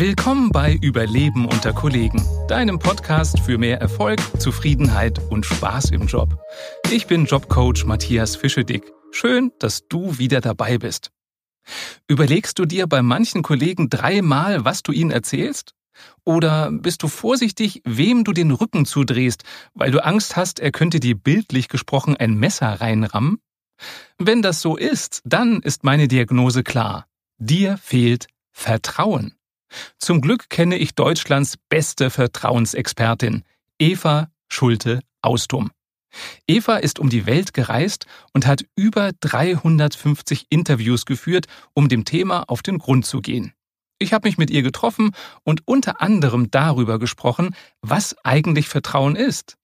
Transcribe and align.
Willkommen 0.00 0.50
bei 0.50 0.78
Überleben 0.80 1.44
unter 1.44 1.72
Kollegen, 1.72 2.24
deinem 2.46 2.78
Podcast 2.78 3.40
für 3.40 3.58
mehr 3.58 3.80
Erfolg, 3.80 4.20
Zufriedenheit 4.40 5.20
und 5.28 5.44
Spaß 5.44 5.90
im 5.90 6.06
Job. 6.06 6.40
Ich 6.92 7.08
bin 7.08 7.24
Jobcoach 7.24 7.84
Matthias 7.84 8.36
Fischedick. 8.36 8.92
Schön, 9.10 9.50
dass 9.58 9.88
du 9.88 10.16
wieder 10.16 10.40
dabei 10.40 10.78
bist. 10.78 11.10
Überlegst 12.06 12.60
du 12.60 12.64
dir 12.64 12.86
bei 12.86 13.02
manchen 13.02 13.42
Kollegen 13.42 13.90
dreimal, 13.90 14.64
was 14.64 14.84
du 14.84 14.92
ihnen 14.92 15.10
erzählst? 15.10 15.74
Oder 16.24 16.70
bist 16.70 17.02
du 17.02 17.08
vorsichtig, 17.08 17.82
wem 17.84 18.22
du 18.22 18.32
den 18.32 18.52
Rücken 18.52 18.84
zudrehst, 18.84 19.42
weil 19.74 19.90
du 19.90 20.04
Angst 20.04 20.36
hast, 20.36 20.60
er 20.60 20.70
könnte 20.70 21.00
dir 21.00 21.16
bildlich 21.16 21.66
gesprochen 21.66 22.16
ein 22.16 22.34
Messer 22.34 22.80
reinrammen? 22.80 23.40
Wenn 24.16 24.42
das 24.42 24.60
so 24.60 24.76
ist, 24.76 25.22
dann 25.24 25.60
ist 25.60 25.82
meine 25.82 26.06
Diagnose 26.06 26.62
klar. 26.62 27.06
Dir 27.38 27.78
fehlt 27.78 28.28
Vertrauen. 28.52 29.34
Zum 29.98 30.20
Glück 30.20 30.48
kenne 30.48 30.76
ich 30.76 30.94
Deutschlands 30.94 31.56
beste 31.68 32.10
Vertrauensexpertin, 32.10 33.42
Eva 33.78 34.28
Schulte-Austum. 34.48 35.70
Eva 36.46 36.76
ist 36.76 36.98
um 36.98 37.10
die 37.10 37.26
Welt 37.26 37.52
gereist 37.52 38.06
und 38.32 38.46
hat 38.46 38.64
über 38.76 39.12
350 39.20 40.46
Interviews 40.48 41.04
geführt, 41.04 41.46
um 41.74 41.88
dem 41.88 42.04
Thema 42.04 42.44
auf 42.48 42.62
den 42.62 42.78
Grund 42.78 43.04
zu 43.06 43.20
gehen. 43.20 43.52
Ich 43.98 44.12
habe 44.12 44.28
mich 44.28 44.38
mit 44.38 44.50
ihr 44.50 44.62
getroffen 44.62 45.10
und 45.42 45.62
unter 45.66 46.00
anderem 46.00 46.50
darüber 46.50 46.98
gesprochen, 46.98 47.54
was 47.82 48.16
eigentlich 48.24 48.68
Vertrauen 48.68 49.16
ist, 49.16 49.56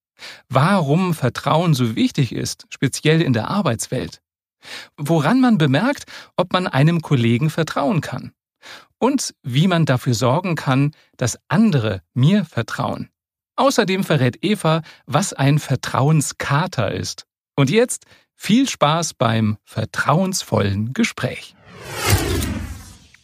warum 0.48 1.14
Vertrauen 1.14 1.72
so 1.72 1.96
wichtig 1.96 2.32
ist, 2.32 2.66
speziell 2.68 3.22
in 3.22 3.32
der 3.32 3.48
Arbeitswelt, 3.48 4.20
woran 4.96 5.40
man 5.40 5.56
bemerkt, 5.56 6.04
ob 6.36 6.52
man 6.52 6.66
einem 6.66 7.00
Kollegen 7.00 7.48
vertrauen 7.48 8.00
kann 8.00 8.32
und 9.04 9.34
wie 9.42 9.68
man 9.68 9.84
dafür 9.84 10.14
sorgen 10.14 10.54
kann, 10.54 10.92
dass 11.18 11.38
andere 11.48 12.00
mir 12.14 12.46
vertrauen. 12.46 13.10
Außerdem 13.54 14.02
verrät 14.02 14.42
Eva, 14.42 14.80
was 15.04 15.34
ein 15.34 15.58
Vertrauenskater 15.58 16.90
ist. 16.90 17.26
Und 17.54 17.68
jetzt 17.68 18.06
viel 18.34 18.66
Spaß 18.66 19.12
beim 19.12 19.58
vertrauensvollen 19.62 20.94
Gespräch. 20.94 21.54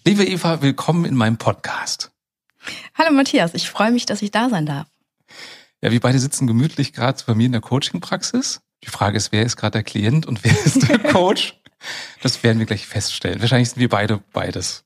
Liebe 0.05 0.27
Eva, 0.27 0.61
willkommen 0.61 1.06
in 1.06 1.14
meinem 1.14 1.39
Podcast. 1.39 2.11
Hallo 2.94 3.11
Matthias, 3.12 3.55
ich 3.55 3.70
freue 3.70 3.91
mich, 3.91 4.05
dass 4.05 4.20
ich 4.20 4.31
da 4.31 4.50
sein 4.50 4.67
darf. 4.67 4.87
Ja, 5.81 5.91
wir 5.91 6.00
beide 6.00 6.19
sitzen 6.19 6.47
gemütlich 6.47 6.92
gerade 6.92 7.22
bei 7.27 7.34
mir 7.34 7.47
in 7.47 7.53
der 7.53 7.62
Coaching-Praxis. 7.62 8.61
Die 8.84 8.91
Frage 8.91 9.17
ist, 9.17 9.33
wer 9.33 9.44
ist 9.44 9.56
gerade 9.56 9.78
der 9.78 9.84
Klient 9.84 10.27
und 10.27 10.44
wer 10.44 10.53
ist 10.53 10.91
der 10.91 10.98
Coach? 11.12 11.59
das 12.22 12.42
werden 12.42 12.59
wir 12.59 12.67
gleich 12.67 12.87
feststellen. 12.87 13.41
Wahrscheinlich 13.41 13.70
sind 13.70 13.81
wir 13.81 13.89
beide 13.89 14.22
beides. 14.34 14.84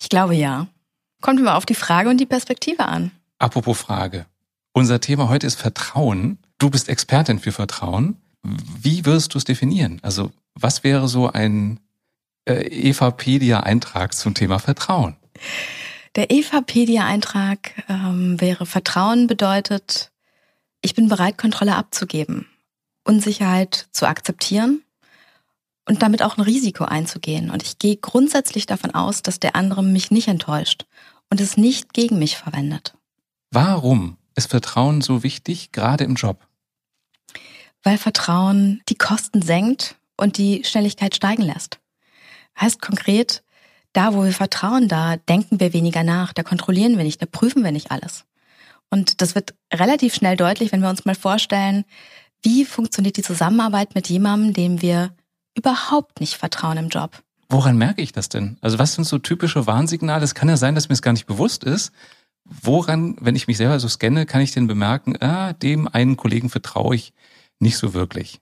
Ich 0.00 0.08
glaube 0.08 0.34
ja. 0.34 0.68
Kommt 1.20 1.40
immer 1.40 1.56
auf 1.56 1.66
die 1.66 1.74
Frage 1.74 2.08
und 2.08 2.18
die 2.18 2.26
Perspektive 2.26 2.86
an. 2.86 3.10
Apropos 3.38 3.78
Frage. 3.78 4.26
Unser 4.72 5.00
Thema 5.00 5.28
heute 5.28 5.46
ist 5.46 5.56
Vertrauen. 5.56 6.38
Du 6.58 6.70
bist 6.70 6.88
Expertin 6.88 7.38
für 7.38 7.52
Vertrauen. 7.52 8.20
Wie 8.42 9.04
wirst 9.04 9.34
du 9.34 9.38
es 9.38 9.44
definieren? 9.44 9.98
Also 10.02 10.30
was 10.54 10.84
wäre 10.84 11.08
so 11.08 11.30
ein 11.30 11.80
äh, 12.44 12.90
Evapedia-Eintrag 12.90 14.14
zum 14.14 14.34
Thema 14.34 14.58
Vertrauen? 14.58 15.16
Der 16.14 16.30
Evapedia-Eintrag 16.30 17.72
ähm, 17.88 18.40
wäre 18.40 18.66
Vertrauen 18.66 19.26
bedeutet, 19.26 20.12
ich 20.80 20.94
bin 20.94 21.08
bereit, 21.08 21.36
Kontrolle 21.36 21.74
abzugeben, 21.74 22.46
Unsicherheit 23.04 23.88
zu 23.90 24.06
akzeptieren 24.06 24.82
und 25.86 26.02
damit 26.02 26.22
auch 26.22 26.36
ein 26.36 26.42
Risiko 26.42 26.84
einzugehen. 26.84 27.50
Und 27.50 27.62
ich 27.62 27.78
gehe 27.78 27.96
grundsätzlich 27.96 28.66
davon 28.66 28.94
aus, 28.94 29.22
dass 29.22 29.40
der 29.40 29.56
andere 29.56 29.82
mich 29.82 30.10
nicht 30.10 30.28
enttäuscht 30.28 30.84
und 31.30 31.40
es 31.40 31.56
nicht 31.56 31.94
gegen 31.94 32.18
mich 32.18 32.36
verwendet. 32.36 32.94
Warum 33.50 34.18
ist 34.34 34.50
Vertrauen 34.50 35.00
so 35.00 35.22
wichtig, 35.22 35.72
gerade 35.72 36.04
im 36.04 36.14
Job? 36.14 36.46
Weil 37.82 37.98
Vertrauen 37.98 38.82
die 38.88 38.96
Kosten 38.96 39.42
senkt 39.42 39.96
und 40.16 40.38
die 40.38 40.64
Schnelligkeit 40.64 41.14
steigen 41.14 41.42
lässt. 41.42 41.78
Heißt 42.60 42.80
konkret, 42.82 43.42
da 43.92 44.12
wo 44.12 44.24
wir 44.24 44.32
vertrauen, 44.32 44.88
da 44.88 45.16
denken 45.16 45.60
wir 45.60 45.72
weniger 45.72 46.02
nach, 46.02 46.32
da 46.32 46.42
kontrollieren 46.42 46.96
wir 46.96 47.04
nicht, 47.04 47.22
da 47.22 47.26
prüfen 47.26 47.64
wir 47.64 47.72
nicht 47.72 47.90
alles. 47.90 48.24
Und 48.90 49.20
das 49.20 49.34
wird 49.34 49.54
relativ 49.72 50.14
schnell 50.14 50.36
deutlich, 50.36 50.72
wenn 50.72 50.80
wir 50.80 50.90
uns 50.90 51.04
mal 51.04 51.14
vorstellen, 51.14 51.84
wie 52.42 52.64
funktioniert 52.64 53.16
die 53.16 53.22
Zusammenarbeit 53.22 53.94
mit 53.94 54.08
jemandem, 54.08 54.52
dem 54.52 54.82
wir 54.82 55.14
überhaupt 55.56 56.20
nicht 56.20 56.36
vertrauen 56.36 56.76
im 56.76 56.88
Job. 56.88 57.22
Woran 57.48 57.76
merke 57.76 58.02
ich 58.02 58.12
das 58.12 58.28
denn? 58.28 58.58
Also 58.60 58.78
was 58.78 58.94
sind 58.94 59.04
so 59.04 59.18
typische 59.18 59.66
Warnsignale? 59.66 60.24
Es 60.24 60.34
kann 60.34 60.48
ja 60.48 60.56
sein, 60.56 60.74
dass 60.74 60.88
mir 60.88 60.94
es 60.94 61.02
gar 61.02 61.12
nicht 61.12 61.26
bewusst 61.26 61.64
ist. 61.64 61.92
Woran, 62.44 63.16
wenn 63.20 63.36
ich 63.36 63.48
mich 63.48 63.56
selber 63.56 63.78
so 63.80 63.88
scanne, 63.88 64.26
kann 64.26 64.40
ich 64.40 64.52
denn 64.52 64.66
bemerken, 64.66 65.20
ah, 65.20 65.52
dem 65.52 65.88
einen 65.88 66.16
Kollegen 66.16 66.48
vertraue 66.48 66.94
ich 66.94 67.12
nicht 67.58 67.76
so 67.76 67.94
wirklich? 67.94 68.40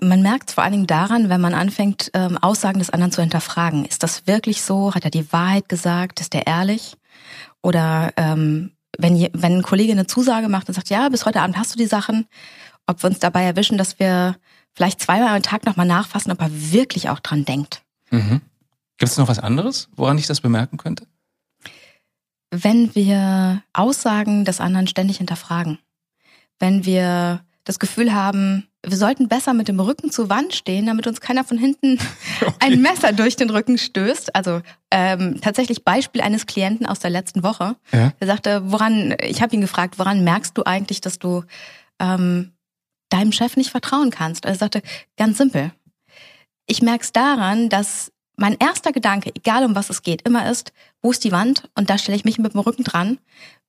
Man 0.00 0.22
merkt 0.22 0.48
es 0.48 0.54
vor 0.54 0.64
allen 0.64 0.72
Dingen 0.72 0.86
daran, 0.86 1.28
wenn 1.28 1.40
man 1.40 1.54
anfängt, 1.54 2.10
ähm, 2.14 2.38
Aussagen 2.38 2.78
des 2.78 2.90
anderen 2.90 3.12
zu 3.12 3.20
hinterfragen. 3.20 3.84
Ist 3.84 4.02
das 4.02 4.26
wirklich 4.26 4.62
so? 4.62 4.94
Hat 4.94 5.04
er 5.04 5.10
die 5.10 5.30
Wahrheit 5.32 5.68
gesagt? 5.68 6.20
Ist 6.20 6.34
er 6.34 6.46
ehrlich? 6.46 6.96
Oder 7.62 8.12
ähm, 8.16 8.72
wenn, 8.98 9.14
je, 9.14 9.30
wenn 9.34 9.58
ein 9.58 9.62
Kollege 9.62 9.92
eine 9.92 10.06
Zusage 10.06 10.48
macht 10.48 10.68
und 10.68 10.74
sagt, 10.74 10.90
ja, 10.90 11.08
bis 11.08 11.26
heute 11.26 11.42
Abend 11.42 11.58
hast 11.58 11.74
du 11.74 11.78
die 11.78 11.86
Sachen, 11.86 12.26
ob 12.90 13.02
wir 13.02 13.10
uns 13.10 13.18
dabei 13.18 13.44
erwischen, 13.44 13.78
dass 13.78 13.98
wir 13.98 14.36
vielleicht 14.72 15.00
zweimal 15.00 15.34
am 15.34 15.42
Tag 15.42 15.64
nochmal 15.64 15.86
nachfassen, 15.86 16.32
ob 16.32 16.40
er 16.40 16.50
wirklich 16.50 17.08
auch 17.08 17.20
dran 17.20 17.44
denkt. 17.44 17.82
Mhm. 18.10 18.40
Gibt 18.98 19.12
es 19.12 19.18
noch 19.18 19.28
was 19.28 19.38
anderes, 19.38 19.88
woran 19.96 20.18
ich 20.18 20.26
das 20.26 20.40
bemerken 20.40 20.76
könnte? 20.76 21.06
Wenn 22.50 22.94
wir 22.94 23.62
Aussagen 23.72 24.44
des 24.44 24.60
anderen 24.60 24.88
ständig 24.88 25.18
hinterfragen. 25.18 25.78
Wenn 26.58 26.84
wir 26.84 27.42
das 27.64 27.78
Gefühl 27.78 28.12
haben, 28.12 28.66
wir 28.84 28.96
sollten 28.96 29.28
besser 29.28 29.54
mit 29.54 29.68
dem 29.68 29.78
Rücken 29.78 30.10
zur 30.10 30.28
Wand 30.28 30.54
stehen, 30.54 30.86
damit 30.86 31.06
uns 31.06 31.20
keiner 31.20 31.44
von 31.44 31.58
hinten 31.58 31.98
okay. 32.40 32.52
ein 32.60 32.82
Messer 32.82 33.12
durch 33.12 33.36
den 33.36 33.50
Rücken 33.50 33.78
stößt. 33.78 34.34
Also 34.34 34.62
ähm, 34.90 35.40
tatsächlich 35.40 35.84
Beispiel 35.84 36.20
eines 36.22 36.46
Klienten 36.46 36.86
aus 36.86 36.98
der 36.98 37.10
letzten 37.10 37.42
Woche. 37.42 37.76
Ja. 37.92 38.12
Er 38.18 38.26
sagte, 38.26 38.62
woran, 38.70 39.14
ich 39.22 39.42
habe 39.42 39.54
ihn 39.54 39.60
gefragt, 39.60 39.98
woran 39.98 40.24
merkst 40.24 40.56
du 40.56 40.64
eigentlich, 40.64 41.00
dass 41.00 41.18
du 41.18 41.44
ähm, 41.98 42.52
deinem 43.10 43.32
Chef 43.32 43.56
nicht 43.56 43.70
vertrauen 43.70 44.10
kannst. 44.10 44.44
Er 44.44 44.54
sagte, 44.54 44.82
ganz 45.16 45.38
simpel. 45.38 45.72
Ich 46.66 46.82
merke 46.82 47.04
es 47.04 47.12
daran, 47.12 47.68
dass 47.68 48.12
mein 48.36 48.56
erster 48.58 48.92
Gedanke, 48.92 49.30
egal 49.34 49.64
um 49.64 49.74
was 49.74 49.90
es 49.90 50.02
geht, 50.02 50.22
immer 50.22 50.50
ist, 50.50 50.72
wo 51.02 51.10
ist 51.10 51.24
die 51.24 51.32
Wand? 51.32 51.68
Und 51.74 51.90
da 51.90 51.98
stelle 51.98 52.16
ich 52.16 52.24
mich 52.24 52.38
mit 52.38 52.54
dem 52.54 52.60
Rücken 52.60 52.84
dran, 52.84 53.18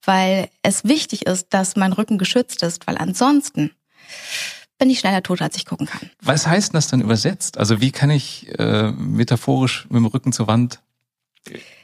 weil 0.04 0.50
es 0.64 0.86
wichtig 0.86 1.26
ist, 1.26 1.48
dass 1.50 1.76
mein 1.76 1.92
Rücken 1.92 2.18
geschützt 2.18 2.64
ist, 2.64 2.88
weil 2.88 2.98
ansonsten 2.98 3.72
bin 4.80 4.90
ich 4.90 5.00
schneller 5.00 5.22
tot, 5.22 5.42
als 5.42 5.58
ich 5.58 5.66
gucken 5.66 5.88
kann. 5.88 6.10
Was 6.22 6.48
heißt 6.48 6.74
das 6.74 6.88
dann 6.88 7.02
übersetzt? 7.02 7.58
Also 7.58 7.82
wie 7.82 7.92
kann 7.92 8.10
ich 8.10 8.48
äh, 8.58 8.92
metaphorisch 8.92 9.86
mit 9.90 9.98
dem 9.98 10.06
Rücken 10.06 10.32
zur 10.32 10.48
Wand 10.48 10.82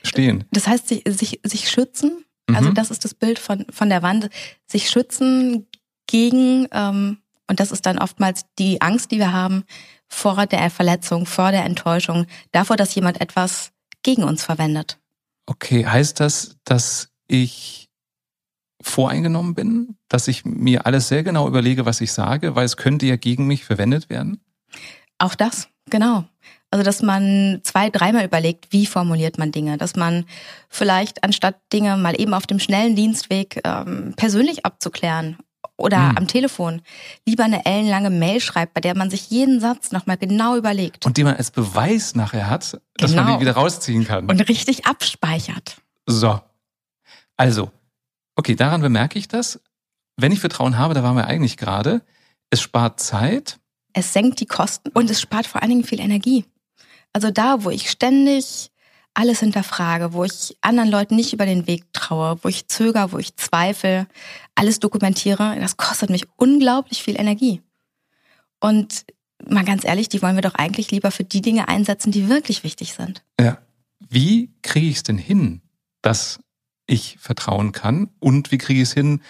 stehen? 0.04 0.46
Das 0.52 0.68
heißt, 0.68 0.88
sich, 0.88 1.04
sich, 1.06 1.42
sich 1.44 1.70
schützen. 1.70 2.26
Also 2.52 2.70
mhm. 2.70 2.74
das 2.74 2.90
ist 2.90 3.04
das 3.04 3.14
Bild 3.14 3.38
von, 3.38 3.66
von 3.70 3.90
der 3.90 4.02
Wand. 4.02 4.30
Sich 4.66 4.90
schützen 4.90 5.68
gegen 6.08 6.68
ähm, 6.72 7.18
und 7.50 7.60
das 7.60 7.72
ist 7.72 7.86
dann 7.86 7.98
oftmals 7.98 8.46
die 8.60 8.82
Angst, 8.82 9.12
die 9.12 9.18
wir 9.18 9.32
haben 9.32 9.64
vor 10.08 10.46
der 10.46 10.70
Verletzung, 10.70 11.26
vor 11.26 11.52
der 11.52 11.66
Enttäuschung, 11.66 12.26
davor, 12.52 12.78
dass 12.78 12.96
jemand 12.96 13.22
etwas 13.22 13.72
gegen 14.04 14.24
uns 14.24 14.44
verwendet. 14.44 15.00
Okay, 15.46 15.86
heißt 15.86 16.20
das, 16.20 16.58
dass 16.66 17.10
ich 17.28 17.88
voreingenommen 18.82 19.56
bin, 19.56 19.98
dass 20.08 20.28
ich 20.28 20.46
mir 20.46 20.86
alles 20.86 21.08
sehr 21.08 21.24
genau 21.24 21.48
überlege, 21.48 21.86
was 21.86 22.02
ich 22.02 22.12
sage, 22.12 22.56
weil 22.56 22.66
es 22.66 22.78
könnte 22.78 23.06
ja 23.06 23.16
gegen 23.16 23.48
mich 23.48 23.66
verwendet 23.66 24.10
werden? 24.10 24.40
Auch 25.18 25.36
das, 25.36 25.68
genau. 25.90 26.26
Also, 26.70 26.84
dass 26.84 27.02
man 27.02 27.62
zwei, 27.64 27.90
dreimal 27.90 28.26
überlegt, 28.26 28.72
wie 28.72 28.86
formuliert 28.86 29.38
man 29.38 29.52
Dinge, 29.52 29.78
dass 29.78 29.96
man 29.96 30.26
vielleicht 30.70 31.24
anstatt 31.24 31.56
Dinge 31.72 31.96
mal 31.96 32.20
eben 32.20 32.34
auf 32.34 32.46
dem 32.46 32.60
schnellen 32.60 32.96
Dienstweg 32.96 33.62
ähm, 33.64 34.14
persönlich 34.18 34.66
abzuklären 34.66 35.38
oder 35.78 36.10
hm. 36.10 36.18
am 36.18 36.28
Telefon 36.28 36.82
lieber 37.26 37.44
eine 37.44 37.66
ellenlange 37.66 38.10
Mail 38.10 38.42
schreibt, 38.42 38.74
bei 38.74 38.82
der 38.82 38.98
man 38.98 39.10
sich 39.10 39.30
jeden 39.30 39.60
Satz 39.60 39.92
nochmal 39.92 40.18
genau 40.18 40.58
überlegt. 40.58 41.06
Und 41.06 41.18
die 41.18 41.24
man 41.24 41.36
als 41.36 41.52
Beweis 41.52 42.16
nachher 42.16 42.50
hat, 42.50 42.80
dass 42.96 43.12
genau. 43.12 43.24
man 43.24 43.34
den 43.34 43.42
wieder 43.42 43.54
rausziehen 43.54 44.06
kann. 44.06 44.26
Und 44.26 44.50
richtig 44.50 44.86
abspeichert. 44.86 45.78
So. 46.06 46.42
Also, 47.38 47.72
okay, 48.36 48.56
daran 48.56 48.82
bemerke 48.82 49.20
ich 49.20 49.28
das. 49.28 49.62
Wenn 50.18 50.32
ich 50.32 50.40
Vertrauen 50.40 50.78
habe, 50.78 50.96
da 50.96 51.04
waren 51.04 51.16
wir 51.16 51.28
eigentlich 51.28 51.58
gerade, 51.58 52.02
es 52.50 52.60
spart 52.60 53.00
Zeit. 53.00 53.60
Es 53.94 54.14
senkt 54.14 54.40
die 54.40 54.48
Kosten 54.48 54.90
und 54.90 55.10
es 55.10 55.22
spart 55.22 55.46
vor 55.46 55.62
allen 55.62 55.70
Dingen 55.70 55.84
viel 55.84 56.00
Energie. 56.00 56.46
Also 57.14 57.30
da, 57.32 57.64
wo 57.64 57.70
ich 57.70 57.90
ständig 57.90 58.72
alles 59.18 59.40
hinterfrage, 59.40 60.14
wo 60.14 60.24
ich 60.26 60.56
anderen 60.62 60.92
Leuten 60.92 61.16
nicht 61.16 61.34
über 61.34 61.48
den 61.48 61.66
Weg 61.66 61.92
traue, 61.92 62.38
wo 62.44 62.50
ich 62.50 62.68
zöger, 62.68 63.12
wo 63.12 63.18
ich 63.18 63.36
zweifle, 63.36 64.08
alles 64.54 64.80
dokumentiere, 64.80 65.58
das 65.60 65.76
kostet 65.76 66.12
mich 66.12 66.28
unglaublich 66.36 67.02
viel 67.02 67.20
Energie. 67.20 67.64
Und 68.60 69.06
mal 69.44 69.66
ganz 69.66 69.84
ehrlich, 69.84 70.08
die 70.08 70.22
wollen 70.22 70.36
wir 70.36 70.44
doch 70.44 70.54
eigentlich 70.54 70.92
lieber 70.92 71.10
für 71.10 71.24
die 71.24 71.42
Dinge 71.42 71.68
einsetzen, 71.68 72.12
die 72.12 72.30
wirklich 72.30 72.64
wichtig 72.64 72.94
sind. 72.94 73.24
Ja. 73.42 73.58
Wie 74.08 74.52
kriege 74.62 74.86
ich 74.86 74.98
es 74.98 75.04
denn 75.04 75.18
hin, 75.18 75.62
dass 76.04 76.40
ich 76.86 77.18
vertrauen 77.20 77.72
kann 77.72 78.12
und 78.20 78.52
wie 78.52 78.60
kriege 78.60 78.82
ich 78.82 78.90
es 78.90 78.94
hin, 78.94 79.22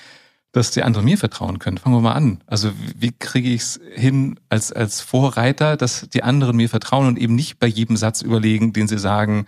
dass 0.52 0.72
die 0.72 0.84
anderen 0.84 1.06
mir 1.06 1.18
vertrauen 1.18 1.60
können. 1.60 1.78
Fangen 1.78 1.96
wir 1.96 2.02
mal 2.02 2.14
an. 2.14 2.42
Also 2.48 2.72
wie 2.96 3.12
kriege 3.12 3.50
ich 3.50 3.62
es 3.62 3.80
hin 3.94 4.40
als, 4.50 4.72
als 4.72 5.02
Vorreiter, 5.02 5.78
dass 5.78 6.08
die 6.10 6.24
anderen 6.24 6.58
mir 6.58 6.70
vertrauen 6.70 7.08
und 7.08 7.20
eben 7.20 7.36
nicht 7.36 7.60
bei 7.60 7.68
jedem 7.68 7.98
Satz 7.98 8.22
überlegen, 8.22 8.74
den 8.74 8.88
sie 8.88 8.98
sagen, 8.98 9.46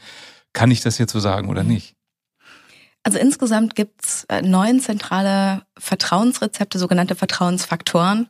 kann 0.53 0.71
ich 0.71 0.81
das 0.81 0.97
jetzt 0.97 1.11
so 1.11 1.19
sagen 1.19 1.49
oder 1.49 1.63
nicht? 1.63 1.95
Also 3.03 3.17
insgesamt 3.17 3.75
gibt's 3.75 4.25
äh, 4.25 4.41
neun 4.41 4.81
zentrale 4.81 5.63
Vertrauensrezepte, 5.77 6.77
sogenannte 6.77 7.15
Vertrauensfaktoren, 7.15 8.27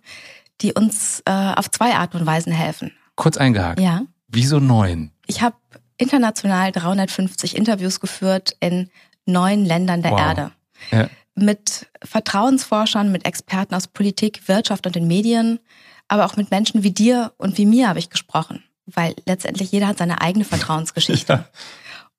die 0.62 0.74
uns 0.74 1.24
äh, 1.25 1.31
auf 1.31 1.72
zwei 1.72 1.95
Arten 1.95 2.18
und 2.18 2.25
Weisen 2.25 2.54
helfen. 2.54 2.92
Kurz 3.15 3.38
eingehakt. 3.38 3.80
Ja. 3.80 4.04
Wieso 4.27 4.60
neun? 4.60 5.12
Ich 5.25 5.42
habe 5.42 5.56
international 5.98 6.72
350 6.72 7.57
Interviews 7.57 8.00
geführt 8.00 8.56
in 8.60 8.89
neun 9.25 9.65
Ländern 9.65 10.04
der 10.04 10.12
wow. 10.12 10.19
Erde. 10.19 10.51
Ja 10.92 11.10
mit 11.35 11.87
Vertrauensforschern, 12.03 13.11
mit 13.11 13.25
Experten 13.25 13.75
aus 13.75 13.87
Politik, 13.87 14.47
Wirtschaft 14.47 14.85
und 14.85 14.95
den 14.95 15.07
Medien, 15.07 15.59
aber 16.07 16.25
auch 16.25 16.35
mit 16.35 16.51
Menschen 16.51 16.83
wie 16.83 16.91
dir 16.91 17.33
und 17.37 17.57
wie 17.57 17.65
mir 17.65 17.87
habe 17.89 17.99
ich 17.99 18.09
gesprochen, 18.09 18.63
weil 18.85 19.15
letztendlich 19.25 19.71
jeder 19.71 19.87
hat 19.87 19.99
seine 19.99 20.21
eigene 20.21 20.45
Vertrauensgeschichte. 20.45 21.33
Ja. 21.33 21.45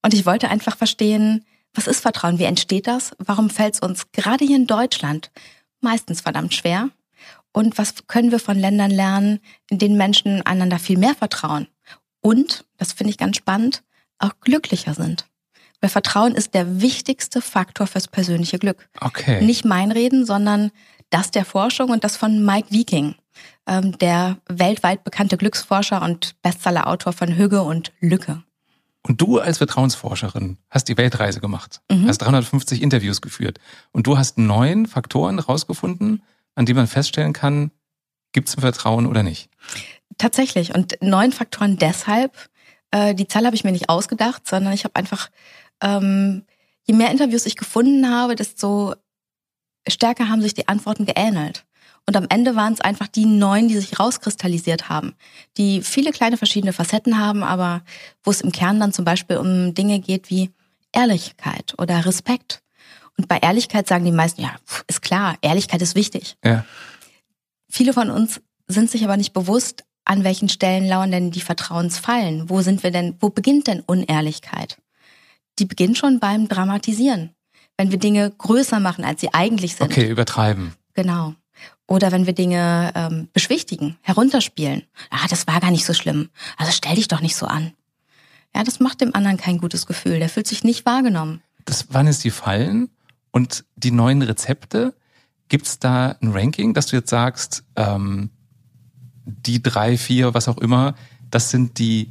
Und 0.02 0.14
ich 0.14 0.26
wollte 0.26 0.48
einfach 0.48 0.76
verstehen, 0.76 1.44
was 1.74 1.86
ist 1.86 2.00
Vertrauen? 2.00 2.38
Wie 2.38 2.44
entsteht 2.44 2.86
das? 2.86 3.12
Warum 3.18 3.50
fällt 3.50 3.74
es 3.74 3.80
uns 3.80 4.10
gerade 4.12 4.44
hier 4.44 4.56
in 4.56 4.66
Deutschland 4.66 5.30
meistens 5.80 6.20
verdammt 6.20 6.54
schwer? 6.54 6.90
Und 7.52 7.78
was 7.78 8.06
können 8.06 8.30
wir 8.30 8.38
von 8.38 8.58
Ländern 8.58 8.90
lernen, 8.90 9.40
in 9.68 9.78
denen 9.78 9.96
Menschen 9.96 10.42
einander 10.42 10.78
viel 10.78 10.98
mehr 10.98 11.14
vertrauen? 11.14 11.68
Und, 12.20 12.64
das 12.76 12.92
finde 12.92 13.10
ich 13.10 13.18
ganz 13.18 13.36
spannend, 13.36 13.82
auch 14.18 14.32
glücklicher 14.40 14.94
sind. 14.94 15.26
Weil 15.80 15.90
Vertrauen 15.90 16.34
ist 16.34 16.54
der 16.54 16.80
wichtigste 16.80 17.40
Faktor 17.40 17.86
fürs 17.86 18.08
persönliche 18.08 18.58
Glück. 18.58 18.88
Okay. 19.00 19.42
Nicht 19.44 19.64
mein 19.64 19.92
Reden, 19.92 20.26
sondern 20.26 20.70
das 21.10 21.30
der 21.30 21.44
Forschung 21.44 21.90
und 21.90 22.04
das 22.04 22.16
von 22.16 22.44
Mike 22.44 22.68
Viking, 22.70 23.14
ähm, 23.66 23.96
der 23.98 24.38
weltweit 24.48 25.04
bekannte 25.04 25.36
Glücksforscher 25.36 26.02
und 26.02 26.40
Bestsellerautor 26.42 27.12
von 27.12 27.36
Hüge 27.36 27.62
und 27.62 27.92
Lücke. 28.00 28.42
Und 29.02 29.20
du 29.20 29.38
als 29.38 29.58
Vertrauensforscherin 29.58 30.58
hast 30.68 30.88
die 30.88 30.96
Weltreise 30.98 31.40
gemacht, 31.40 31.80
mhm. 31.90 32.06
hast 32.06 32.18
350 32.18 32.82
Interviews 32.82 33.22
geführt 33.22 33.58
und 33.92 34.06
du 34.06 34.18
hast 34.18 34.36
neun 34.36 34.86
Faktoren 34.86 35.38
rausgefunden, 35.38 36.22
an 36.54 36.66
denen 36.66 36.76
man 36.76 36.86
feststellen 36.86 37.32
kann, 37.32 37.70
gibt 38.32 38.48
es 38.48 38.54
Vertrauen 38.54 39.06
oder 39.06 39.22
nicht? 39.22 39.48
Tatsächlich. 40.18 40.74
Und 40.74 40.98
neun 41.00 41.32
Faktoren 41.32 41.78
deshalb, 41.78 42.50
äh, 42.90 43.14
die 43.14 43.26
Zahl 43.26 43.46
habe 43.46 43.56
ich 43.56 43.64
mir 43.64 43.72
nicht 43.72 43.88
ausgedacht, 43.88 44.46
sondern 44.46 44.74
ich 44.74 44.84
habe 44.84 44.96
einfach 44.96 45.30
ähm, 45.82 46.44
je 46.84 46.94
mehr 46.94 47.10
Interviews 47.10 47.46
ich 47.46 47.56
gefunden 47.56 48.08
habe, 48.10 48.34
desto 48.34 48.94
stärker 49.88 50.28
haben 50.28 50.42
sich 50.42 50.54
die 50.54 50.68
Antworten 50.68 51.06
geähnelt. 51.06 51.64
Und 52.06 52.16
am 52.16 52.26
Ende 52.28 52.56
waren 52.56 52.72
es 52.72 52.80
einfach 52.80 53.06
die 53.06 53.26
neun, 53.26 53.68
die 53.68 53.76
sich 53.76 54.00
rauskristallisiert 54.00 54.88
haben, 54.88 55.14
die 55.56 55.82
viele 55.82 56.12
kleine 56.12 56.36
verschiedene 56.36 56.72
Facetten 56.72 57.18
haben, 57.18 57.42
aber 57.44 57.82
wo 58.22 58.30
es 58.30 58.40
im 58.40 58.52
Kern 58.52 58.80
dann 58.80 58.92
zum 58.92 59.04
Beispiel 59.04 59.36
um 59.36 59.74
Dinge 59.74 60.00
geht 60.00 60.30
wie 60.30 60.50
Ehrlichkeit 60.92 61.74
oder 61.78 62.04
Respekt. 62.04 62.62
Und 63.16 63.28
bei 63.28 63.38
Ehrlichkeit 63.38 63.86
sagen 63.86 64.04
die 64.04 64.12
meisten, 64.12 64.40
ja, 64.40 64.56
ist 64.88 65.02
klar, 65.02 65.36
Ehrlichkeit 65.42 65.82
ist 65.82 65.94
wichtig. 65.94 66.36
Ja. 66.44 66.64
Viele 67.68 67.92
von 67.92 68.10
uns 68.10 68.40
sind 68.66 68.90
sich 68.90 69.04
aber 69.04 69.16
nicht 69.16 69.32
bewusst, 69.32 69.84
an 70.04 70.24
welchen 70.24 70.48
Stellen 70.48 70.88
lauern 70.88 71.10
denn 71.12 71.30
die 71.30 71.40
Vertrauensfallen? 71.40 72.48
Wo 72.50 72.62
sind 72.62 72.82
wir 72.82 72.90
denn, 72.90 73.16
wo 73.20 73.28
beginnt 73.28 73.66
denn 73.66 73.80
Unehrlichkeit? 73.80 74.78
Die 75.60 75.66
beginnt 75.66 75.98
schon 75.98 76.18
beim 76.18 76.48
Dramatisieren. 76.48 77.30
Wenn 77.76 77.90
wir 77.90 77.98
Dinge 77.98 78.30
größer 78.30 78.80
machen, 78.80 79.04
als 79.04 79.20
sie 79.20 79.32
eigentlich 79.32 79.76
sind. 79.76 79.90
Okay, 79.90 80.10
übertreiben. 80.10 80.72
Genau. 80.94 81.34
Oder 81.86 82.12
wenn 82.12 82.26
wir 82.26 82.32
Dinge 82.32 82.92
ähm, 82.94 83.28
beschwichtigen, 83.32 83.96
herunterspielen. 84.02 84.84
Ah, 85.10 85.26
das 85.28 85.46
war 85.46 85.60
gar 85.60 85.70
nicht 85.70 85.84
so 85.84 85.92
schlimm. 85.92 86.28
Also 86.56 86.72
stell 86.72 86.94
dich 86.94 87.08
doch 87.08 87.20
nicht 87.20 87.36
so 87.36 87.46
an. 87.46 87.72
Ja, 88.54 88.64
das 88.64 88.80
macht 88.80 89.00
dem 89.00 89.14
anderen 89.14 89.36
kein 89.36 89.58
gutes 89.58 89.86
Gefühl. 89.86 90.18
Der 90.18 90.28
fühlt 90.28 90.46
sich 90.46 90.64
nicht 90.64 90.86
wahrgenommen. 90.86 91.42
Das 91.64 91.92
waren 91.92 92.06
jetzt 92.06 92.24
die 92.24 92.30
Fallen 92.30 92.90
und 93.30 93.64
die 93.76 93.90
neuen 93.90 94.22
Rezepte. 94.22 94.94
Gibt 95.48 95.66
es 95.66 95.78
da 95.78 96.16
ein 96.20 96.32
Ranking, 96.32 96.74
dass 96.74 96.86
du 96.86 96.96
jetzt 96.96 97.10
sagst, 97.10 97.64
ähm, 97.76 98.30
die 99.24 99.62
drei, 99.62 99.96
vier, 99.98 100.34
was 100.34 100.48
auch 100.48 100.58
immer, 100.58 100.94
das 101.30 101.50
sind 101.50 101.78
die 101.78 102.10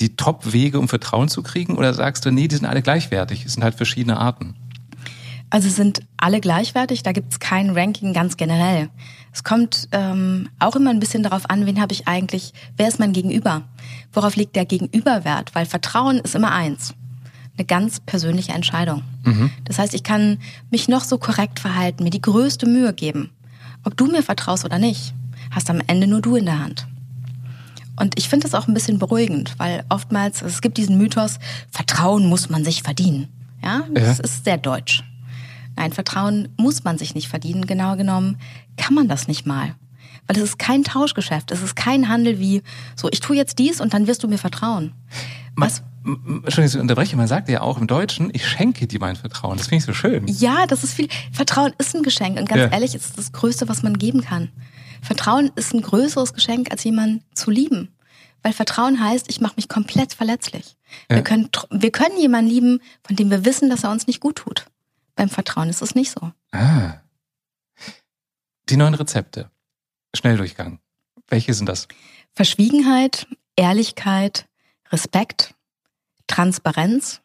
die 0.00 0.16
Top-Wege, 0.16 0.78
um 0.78 0.88
Vertrauen 0.88 1.28
zu 1.28 1.42
kriegen? 1.42 1.76
Oder 1.76 1.94
sagst 1.94 2.24
du, 2.24 2.30
nee, 2.30 2.48
die 2.48 2.56
sind 2.56 2.66
alle 2.66 2.82
gleichwertig, 2.82 3.44
es 3.44 3.54
sind 3.54 3.64
halt 3.64 3.74
verschiedene 3.74 4.18
Arten? 4.18 4.54
Also 5.50 5.68
sind 5.68 6.02
alle 6.18 6.40
gleichwertig, 6.40 7.02
da 7.02 7.12
gibt 7.12 7.32
es 7.32 7.40
kein 7.40 7.70
Ranking 7.70 8.12
ganz 8.12 8.36
generell. 8.36 8.90
Es 9.32 9.44
kommt 9.44 9.88
ähm, 9.92 10.48
auch 10.58 10.76
immer 10.76 10.90
ein 10.90 11.00
bisschen 11.00 11.22
darauf 11.22 11.48
an, 11.48 11.64
wen 11.64 11.80
habe 11.80 11.92
ich 11.92 12.06
eigentlich, 12.06 12.52
wer 12.76 12.88
ist 12.88 12.98
mein 12.98 13.12
Gegenüber? 13.12 13.62
Worauf 14.12 14.36
liegt 14.36 14.56
der 14.56 14.66
Gegenüberwert? 14.66 15.54
Weil 15.54 15.64
Vertrauen 15.64 16.18
ist 16.18 16.34
immer 16.34 16.52
eins. 16.52 16.94
Eine 17.56 17.66
ganz 17.66 18.00
persönliche 18.00 18.52
Entscheidung. 18.52 19.02
Mhm. 19.24 19.50
Das 19.64 19.78
heißt, 19.78 19.94
ich 19.94 20.02
kann 20.02 20.38
mich 20.70 20.88
noch 20.88 21.04
so 21.04 21.18
korrekt 21.18 21.60
verhalten, 21.60 22.04
mir 22.04 22.10
die 22.10 22.22
größte 22.22 22.66
Mühe 22.66 22.92
geben. 22.92 23.30
Ob 23.84 23.96
du 23.96 24.06
mir 24.06 24.22
vertraust 24.22 24.64
oder 24.64 24.78
nicht, 24.78 25.14
hast 25.50 25.70
am 25.70 25.80
Ende 25.86 26.06
nur 26.06 26.20
du 26.20 26.36
in 26.36 26.44
der 26.44 26.58
Hand. 26.58 26.86
Und 27.98 28.18
ich 28.18 28.28
finde 28.28 28.48
das 28.48 28.54
auch 28.54 28.68
ein 28.68 28.74
bisschen 28.74 28.98
beruhigend, 28.98 29.54
weil 29.58 29.84
oftmals, 29.88 30.42
es 30.42 30.60
gibt 30.60 30.78
diesen 30.78 30.98
Mythos, 30.98 31.38
Vertrauen 31.70 32.26
muss 32.26 32.48
man 32.48 32.64
sich 32.64 32.82
verdienen. 32.82 33.28
Ja, 33.62 33.82
das 33.92 34.18
ja. 34.18 34.24
ist 34.24 34.44
sehr 34.44 34.56
deutsch. 34.56 35.02
Nein, 35.76 35.92
Vertrauen 35.92 36.48
muss 36.56 36.84
man 36.84 36.98
sich 36.98 37.14
nicht 37.14 37.28
verdienen. 37.28 37.66
Genau 37.66 37.96
genommen 37.96 38.38
kann 38.76 38.94
man 38.94 39.08
das 39.08 39.28
nicht 39.28 39.46
mal. 39.46 39.74
Weil 40.26 40.36
es 40.36 40.42
ist 40.42 40.58
kein 40.58 40.84
Tauschgeschäft. 40.84 41.50
Es 41.50 41.62
ist 41.62 41.76
kein 41.76 42.08
Handel 42.08 42.38
wie, 42.38 42.62
so, 42.96 43.08
ich 43.10 43.20
tue 43.20 43.36
jetzt 43.36 43.58
dies 43.58 43.80
und 43.80 43.94
dann 43.94 44.06
wirst 44.06 44.22
du 44.22 44.28
mir 44.28 44.38
vertrauen. 44.38 44.92
Was? 45.56 45.82
Entschuldigung, 46.04 46.64
ich 46.66 46.76
unterbreche, 46.76 47.16
man 47.16 47.26
sagt 47.26 47.48
ja 47.48 47.60
auch 47.60 47.78
im 47.78 47.86
Deutschen, 47.86 48.30
ich 48.32 48.46
schenke 48.46 48.86
dir 48.86 49.00
mein 49.00 49.16
Vertrauen. 49.16 49.56
Das 49.56 49.68
finde 49.68 49.78
ich 49.78 49.84
so 49.84 49.92
schön. 49.92 50.26
Ja, 50.26 50.66
das 50.66 50.84
ist 50.84 50.94
viel. 50.94 51.08
Vertrauen 51.32 51.72
ist 51.78 51.94
ein 51.94 52.02
Geschenk 52.02 52.38
und 52.38 52.48
ganz 52.48 52.60
ja. 52.60 52.68
ehrlich, 52.68 52.94
ist 52.94 53.18
das 53.18 53.32
Größte, 53.32 53.68
was 53.68 53.82
man 53.82 53.98
geben 53.98 54.22
kann. 54.22 54.50
Vertrauen 55.02 55.50
ist 55.56 55.72
ein 55.72 55.82
größeres 55.82 56.34
Geschenk, 56.34 56.70
als 56.70 56.84
jemanden 56.84 57.24
zu 57.34 57.50
lieben. 57.50 57.94
Weil 58.42 58.52
Vertrauen 58.52 59.02
heißt, 59.02 59.28
ich 59.28 59.40
mache 59.40 59.56
mich 59.56 59.68
komplett 59.68 60.14
verletzlich. 60.14 60.76
Ja. 61.10 61.16
Wir, 61.16 61.24
können, 61.24 61.50
wir 61.70 61.90
können 61.90 62.18
jemanden 62.18 62.50
lieben, 62.50 62.80
von 63.02 63.16
dem 63.16 63.30
wir 63.30 63.44
wissen, 63.44 63.68
dass 63.68 63.84
er 63.84 63.90
uns 63.90 64.06
nicht 64.06 64.20
gut 64.20 64.36
tut. 64.36 64.66
Beim 65.16 65.28
Vertrauen 65.28 65.68
ist 65.68 65.82
es 65.82 65.94
nicht 65.94 66.12
so. 66.12 66.32
Ah. 66.52 67.00
Die 68.68 68.76
neuen 68.76 68.94
Rezepte. 68.94 69.50
Schnelldurchgang. 70.14 70.78
Welche 71.28 71.52
sind 71.54 71.68
das? 71.68 71.88
Verschwiegenheit, 72.34 73.26
Ehrlichkeit, 73.56 74.46
Respekt, 74.90 75.54
Transparenz, 76.26 77.20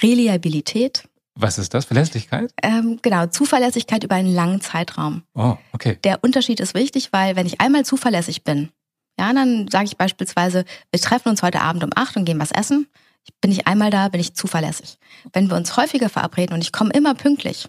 Reliabilität, 0.00 1.08
was 1.34 1.58
ist 1.58 1.74
das? 1.74 1.84
Verlässlichkeit? 1.84 2.52
Ähm, 2.62 2.98
genau, 3.02 3.26
Zuverlässigkeit 3.26 4.04
über 4.04 4.14
einen 4.14 4.32
langen 4.32 4.60
Zeitraum. 4.60 5.22
Oh, 5.34 5.56
okay. 5.72 5.98
Der 6.04 6.22
Unterschied 6.22 6.60
ist 6.60 6.74
wichtig, 6.74 7.12
weil 7.12 7.36
wenn 7.36 7.46
ich 7.46 7.60
einmal 7.60 7.84
zuverlässig 7.84 8.44
bin, 8.44 8.70
ja, 9.18 9.32
dann 9.32 9.68
sage 9.68 9.86
ich 9.86 9.96
beispielsweise, 9.96 10.64
wir 10.90 11.00
treffen 11.00 11.28
uns 11.28 11.42
heute 11.42 11.60
Abend 11.60 11.84
um 11.84 11.90
acht 11.94 12.16
und 12.16 12.24
gehen 12.24 12.38
was 12.38 12.52
essen. 12.52 12.86
Bin 13.40 13.50
ich 13.50 13.66
einmal 13.66 13.90
da, 13.90 14.08
bin 14.08 14.20
ich 14.20 14.34
zuverlässig. 14.34 14.98
Wenn 15.32 15.48
wir 15.48 15.56
uns 15.56 15.76
häufiger 15.76 16.08
verabreden 16.08 16.54
und 16.54 16.62
ich 16.62 16.72
komme 16.72 16.90
immer 16.90 17.14
pünktlich, 17.14 17.68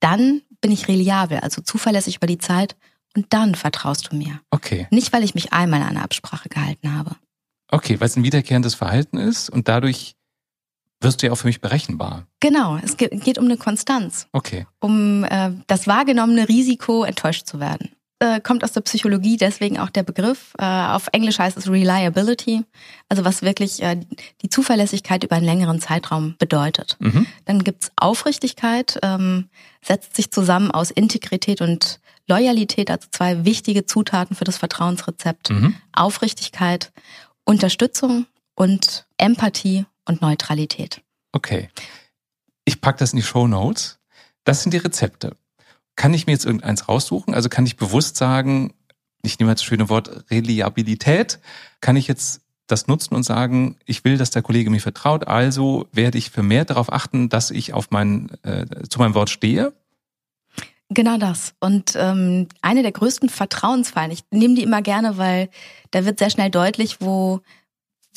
dann 0.00 0.42
bin 0.60 0.70
ich 0.70 0.88
reliabel, 0.88 1.40
also 1.40 1.62
zuverlässig 1.62 2.16
über 2.16 2.26
die 2.26 2.38
Zeit 2.38 2.76
und 3.16 3.26
dann 3.30 3.54
vertraust 3.54 4.12
du 4.12 4.16
mir. 4.16 4.40
Okay. 4.50 4.86
Nicht, 4.90 5.12
weil 5.12 5.24
ich 5.24 5.34
mich 5.34 5.52
einmal 5.52 5.82
an 5.82 5.88
eine 5.88 6.02
Absprache 6.02 6.48
gehalten 6.48 6.96
habe. 6.96 7.16
Okay, 7.70 8.00
weil 8.00 8.06
es 8.06 8.16
ein 8.16 8.24
wiederkehrendes 8.24 8.74
Verhalten 8.74 9.18
ist 9.18 9.50
und 9.50 9.68
dadurch 9.68 10.14
wirst 11.00 11.22
du 11.22 11.26
ja 11.26 11.32
auch 11.32 11.36
für 11.36 11.46
mich 11.46 11.60
berechenbar. 11.60 12.26
Genau, 12.40 12.76
es 12.82 12.96
geht 12.96 13.38
um 13.38 13.44
eine 13.44 13.56
Konstanz. 13.56 14.26
Okay. 14.32 14.66
Um 14.80 15.24
äh, 15.24 15.52
das 15.66 15.86
wahrgenommene 15.86 16.48
Risiko, 16.48 17.04
enttäuscht 17.04 17.46
zu 17.46 17.60
werden. 17.60 17.90
Äh, 18.20 18.40
kommt 18.40 18.64
aus 18.64 18.72
der 18.72 18.80
Psychologie, 18.80 19.36
deswegen 19.36 19.78
auch 19.78 19.90
der 19.90 20.02
Begriff. 20.02 20.52
Äh, 20.58 20.64
auf 20.64 21.08
Englisch 21.12 21.38
heißt 21.38 21.56
es 21.56 21.70
Reliability, 21.70 22.64
also 23.08 23.24
was 23.24 23.42
wirklich 23.42 23.80
äh, 23.80 24.00
die 24.42 24.48
Zuverlässigkeit 24.48 25.22
über 25.22 25.36
einen 25.36 25.46
längeren 25.46 25.80
Zeitraum 25.80 26.34
bedeutet. 26.36 26.96
Mhm. 26.98 27.26
Dann 27.44 27.62
gibt's 27.62 27.92
Aufrichtigkeit, 27.94 28.98
ähm, 29.02 29.48
setzt 29.82 30.16
sich 30.16 30.32
zusammen 30.32 30.72
aus 30.72 30.90
Integrität 30.90 31.60
und 31.60 32.00
Loyalität, 32.26 32.90
also 32.90 33.06
zwei 33.12 33.44
wichtige 33.44 33.86
Zutaten 33.86 34.34
für 34.34 34.44
das 34.44 34.58
Vertrauensrezept. 34.58 35.50
Mhm. 35.50 35.76
Aufrichtigkeit, 35.92 36.90
Unterstützung 37.44 38.26
und 38.56 39.06
Empathie 39.16 39.86
und 40.08 40.22
Neutralität. 40.22 41.02
Okay. 41.32 41.68
Ich 42.64 42.80
packe 42.80 42.98
das 42.98 43.12
in 43.12 43.18
die 43.18 43.22
Show 43.22 43.46
Notes. 43.46 43.98
Das 44.44 44.62
sind 44.62 44.72
die 44.72 44.78
Rezepte. 44.78 45.36
Kann 45.96 46.14
ich 46.14 46.26
mir 46.26 46.32
jetzt 46.32 46.44
irgendeins 46.44 46.88
raussuchen? 46.88 47.34
Also 47.34 47.48
kann 47.48 47.66
ich 47.66 47.76
bewusst 47.76 48.16
sagen, 48.16 48.74
ich 49.22 49.38
nehme 49.38 49.50
jetzt 49.50 49.60
das 49.60 49.66
schöne 49.66 49.88
Wort 49.88 50.30
Reliabilität, 50.30 51.38
kann 51.80 51.96
ich 51.96 52.06
jetzt 52.08 52.40
das 52.66 52.86
nutzen 52.86 53.14
und 53.14 53.22
sagen, 53.22 53.76
ich 53.84 54.04
will, 54.04 54.18
dass 54.18 54.30
der 54.30 54.42
Kollege 54.42 54.70
mir 54.70 54.80
vertraut, 54.80 55.26
also 55.26 55.88
werde 55.92 56.18
ich 56.18 56.30
vermehrt 56.30 56.70
darauf 56.70 56.92
achten, 56.92 57.28
dass 57.28 57.50
ich 57.50 57.72
auf 57.72 57.90
mein, 57.90 58.30
äh, 58.42 58.66
zu 58.88 58.98
meinem 58.98 59.14
Wort 59.14 59.30
stehe? 59.30 59.72
Genau 60.90 61.18
das. 61.18 61.54
Und 61.60 61.94
ähm, 61.96 62.48
eine 62.62 62.82
der 62.82 62.92
größten 62.92 63.28
Vertrauensfallen, 63.28 64.10
ich 64.10 64.24
nehme 64.30 64.54
die 64.54 64.62
immer 64.62 64.80
gerne, 64.80 65.18
weil 65.18 65.50
da 65.90 66.04
wird 66.04 66.18
sehr 66.18 66.30
schnell 66.30 66.50
deutlich, 66.50 67.00
wo, 67.00 67.40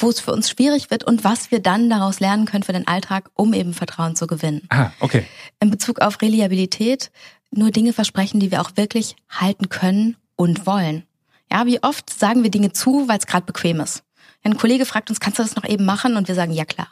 wo 0.02 0.10
es 0.10 0.20
für 0.20 0.32
uns 0.32 0.50
schwierig 0.50 0.92
wird 0.92 1.04
und 1.04 1.24
was 1.24 1.52
wir 1.52 1.60
dann 1.60 1.90
daraus 1.90 2.20
lernen 2.20 2.46
können 2.46 2.64
für 2.64 2.74
den 2.74 2.88
Alltag, 2.88 3.30
um 3.34 3.54
eben 3.54 3.74
Vertrauen 3.74 4.16
zu 4.16 4.28
gewinnen. 4.28 4.64
Ah, 4.70 4.92
okay. 5.00 5.26
In 5.60 5.72
Bezug 5.72 6.00
auf 6.00 6.22
Reliabilität 6.22 7.12
nur 7.52 7.72
Dinge 7.72 7.94
versprechen, 7.94 8.40
die 8.40 8.52
wir 8.52 8.62
auch 8.62 8.72
wirklich 8.76 9.16
halten 9.30 9.70
können 9.70 10.18
und 10.36 10.66
wollen. 10.66 11.04
Ja, 11.52 11.66
wie 11.66 11.84
oft 11.84 12.10
sagen 12.10 12.44
wir 12.44 12.52
Dinge 12.52 12.72
zu, 12.72 13.08
weil 13.08 13.18
es 13.18 13.28
gerade 13.28 13.46
bequem 13.46 13.82
ist. 13.82 14.04
Ein 14.44 14.58
Kollege 14.58 14.86
fragt 14.86 15.10
uns, 15.10 15.20
kannst 15.20 15.38
du 15.38 15.44
das 15.44 15.56
noch 15.56 15.66
eben 15.66 15.86
machen? 15.86 16.16
Und 16.16 16.28
wir 16.28 16.36
sagen, 16.36 16.52
ja 16.52 16.66
klar. 16.66 16.88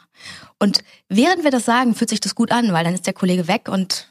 Und 0.58 0.84
während 1.08 1.42
wir 1.42 1.50
das 1.50 1.64
sagen, 1.64 1.94
fühlt 1.94 2.10
sich 2.10 2.20
das 2.20 2.34
gut 2.34 2.52
an, 2.52 2.72
weil 2.72 2.84
dann 2.84 2.94
ist 2.94 3.06
der 3.06 3.14
Kollege 3.14 3.48
weg 3.48 3.68
und 3.68 4.09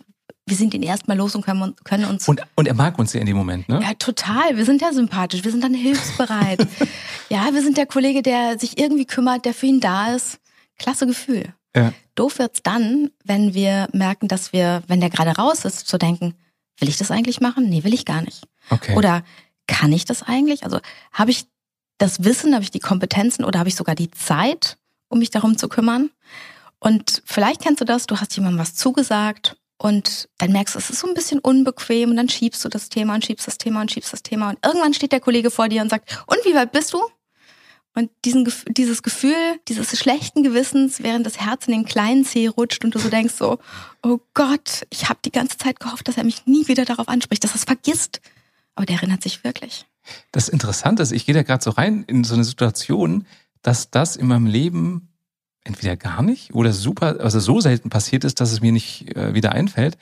wir 0.50 0.58
sind 0.58 0.74
ihn 0.74 0.84
erstmal 0.84 1.18
los 1.18 1.36
und 1.36 1.46
können, 1.46 1.76
können 1.84 2.06
uns. 2.06 2.28
Und, 2.28 2.42
und 2.56 2.68
er 2.68 2.74
mag 2.74 2.98
uns 2.98 3.14
ja 3.14 3.20
in 3.20 3.26
dem 3.26 3.38
Moment, 3.38 3.70
ne? 3.70 3.80
Ja, 3.82 3.94
total. 3.94 4.58
Wir 4.58 4.66
sind 4.66 4.82
ja 4.82 4.92
sympathisch. 4.92 5.44
Wir 5.44 5.52
sind 5.52 5.64
dann 5.64 5.74
hilfsbereit. 5.74 6.68
ja, 7.30 7.54
wir 7.54 7.62
sind 7.62 7.78
der 7.78 7.86
Kollege, 7.86 8.22
der 8.22 8.58
sich 8.60 8.78
irgendwie 8.78 9.06
kümmert, 9.06 9.46
der 9.46 9.54
für 9.54 9.68
ihn 9.68 9.80
da 9.80 10.16
ist. 10.16 10.40
Klasse 10.78 11.06
Gefühl. 11.08 11.54
Ja. 11.76 11.94
Doof 12.16 12.40
wird's 12.40 12.64
dann, 12.64 13.12
wenn 13.24 13.54
wir 13.54 13.88
merken, 13.94 14.28
dass 14.28 14.54
wir, 14.54 14.84
wenn 14.88 15.00
der 15.00 15.10
gerade 15.10 15.32
raus 15.32 15.66
ist, 15.66 15.88
zu 15.88 15.98
denken, 15.98 16.34
will 16.80 16.90
ich 16.90 16.98
das 16.98 17.12
eigentlich 17.12 17.42
machen? 17.42 17.70
Nee, 17.70 17.84
will 17.84 17.94
ich 17.94 18.06
gar 18.06 18.22
nicht. 18.22 18.44
Okay. 18.70 18.96
Oder 18.96 19.24
kann 19.68 19.92
ich 19.94 20.06
das 20.06 20.24
eigentlich? 20.24 20.64
Also 20.64 20.80
habe 21.12 21.32
ich 21.32 21.46
das 21.98 22.24
Wissen, 22.24 22.54
habe 22.54 22.64
ich 22.64 22.72
die 22.72 22.80
Kompetenzen 22.80 23.44
oder 23.44 23.60
habe 23.60 23.70
ich 23.70 23.76
sogar 23.76 23.96
die 23.96 24.10
Zeit, 24.12 24.78
um 25.10 25.20
mich 25.20 25.30
darum 25.30 25.58
zu 25.58 25.70
kümmern? 25.70 26.10
Und 26.80 27.22
vielleicht 27.26 27.62
kennst 27.62 27.82
du 27.82 27.86
das, 27.86 28.08
du 28.08 28.20
hast 28.20 28.36
jemandem 28.36 28.60
was 28.60 28.74
zugesagt 28.74 29.59
und 29.82 30.30
dann 30.38 30.52
merkst 30.52 30.76
du, 30.76 30.80
es 30.80 30.90
ist 30.90 31.00
so 31.00 31.08
ein 31.08 31.14
bisschen 31.14 31.40
unbequem 31.40 32.12
und 32.12 32.18
dann 32.18 32.30
schiebst 32.30 32.64
du 32.64 32.70
das 32.70 32.90
Thema 32.90 33.16
und 33.16 33.26
schiebst 33.26 33.48
das 33.48 33.58
Thema 33.58 33.82
und 33.82 33.92
schiebst 33.92 34.12
das 34.12 34.22
Thema 34.22 34.50
und 34.50 34.60
irgendwann 34.64 34.94
steht 34.94 35.14
der 35.14 35.22
Kollege 35.22 35.50
vor 35.50 35.70
dir 35.70 35.82
und 35.82 35.90
sagt, 35.90 36.24
und 36.28 36.38
wie 36.44 36.54
weit 36.54 36.72
bist 36.72 36.94
du? 36.94 37.00
Und 37.96 38.12
diesen, 38.24 38.52
dieses 38.68 39.02
Gefühl 39.04 39.34
dieses 39.68 39.98
schlechten 39.98 40.44
Gewissens, 40.44 41.02
während 41.02 41.26
das 41.26 41.40
Herz 41.40 41.68
in 41.68 41.74
den 41.74 41.86
kleinen 41.86 42.24
Zeh 42.24 42.48
rutscht 42.48 42.86
und 42.86 42.94
du 42.94 43.00
so 43.00 43.10
denkst 43.10 43.34
so, 43.34 43.58
oh 44.04 44.20
Gott, 44.34 44.86
ich 44.90 45.10
habe 45.10 45.20
die 45.26 45.32
ganze 45.32 45.58
Zeit 45.58 45.80
gehofft, 45.80 46.08
dass 46.08 46.18
er 46.18 46.24
mich 46.24 46.46
nie 46.46 46.68
wieder 46.68 46.86
darauf 46.86 47.08
anspricht, 47.10 47.44
dass 47.44 47.52
er 47.52 47.56
es 47.56 47.64
vergisst. 47.64 48.22
Aber 48.76 48.86
der 48.86 48.98
erinnert 48.98 49.24
sich 49.24 49.44
wirklich. 49.44 49.86
Das 50.32 50.50
Interessante 50.50 51.04
ist, 51.04 51.12
ich 51.12 51.26
gehe 51.26 51.36
da 51.36 51.44
gerade 51.44 51.64
so 51.64 51.72
rein 51.72 52.04
in 52.08 52.24
so 52.24 52.36
eine 52.36 52.44
Situation, 52.44 53.26
dass 53.62 53.90
das 53.90 54.16
in 54.16 54.28
meinem 54.28 54.46
Leben 54.46 55.09
entweder 55.64 55.98
gar 55.98 56.22
nicht 56.22 56.54
oder 56.54 56.74
super, 56.74 57.18
also 57.20 57.40
so 57.40 57.60
selten 57.60 57.90
passiert 57.90 58.24
ist, 58.24 58.40
dass 58.40 58.52
es 58.52 58.62
mir 58.62 58.72
nicht 58.72 59.16
äh, 59.16 59.34
wieder 59.34 59.52
einfällt, 59.52 59.98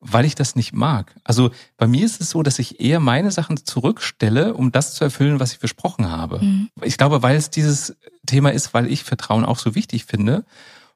weil 0.00 0.24
ich 0.24 0.34
das 0.34 0.56
nicht 0.56 0.72
mag. 0.72 1.14
Also 1.24 1.50
bei 1.76 1.86
mir 1.86 2.04
ist 2.06 2.20
es 2.20 2.30
so, 2.30 2.42
dass 2.42 2.58
ich 2.58 2.80
eher 2.80 3.00
meine 3.00 3.30
Sachen 3.30 3.64
zurückstelle, 3.64 4.54
um 4.54 4.72
das 4.72 4.94
zu 4.94 5.04
erfüllen, 5.04 5.40
was 5.40 5.52
ich 5.52 5.58
versprochen 5.58 6.10
habe. 6.10 6.40
Mhm. 6.40 6.70
Ich 6.82 6.96
glaube, 6.96 7.22
weil 7.22 7.36
es 7.36 7.50
dieses 7.50 7.96
Thema 8.26 8.50
ist, 8.50 8.72
weil 8.72 8.90
ich 8.90 9.04
Vertrauen 9.04 9.44
auch 9.44 9.58
so 9.58 9.74
wichtig 9.74 10.04
finde 10.04 10.44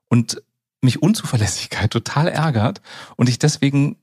und 0.09 0.42
mich 0.80 1.02
Unzuverlässigkeit 1.02 1.90
total 1.90 2.28
ärgert 2.28 2.80
und 3.16 3.28
ich 3.28 3.38
deswegen 3.38 3.97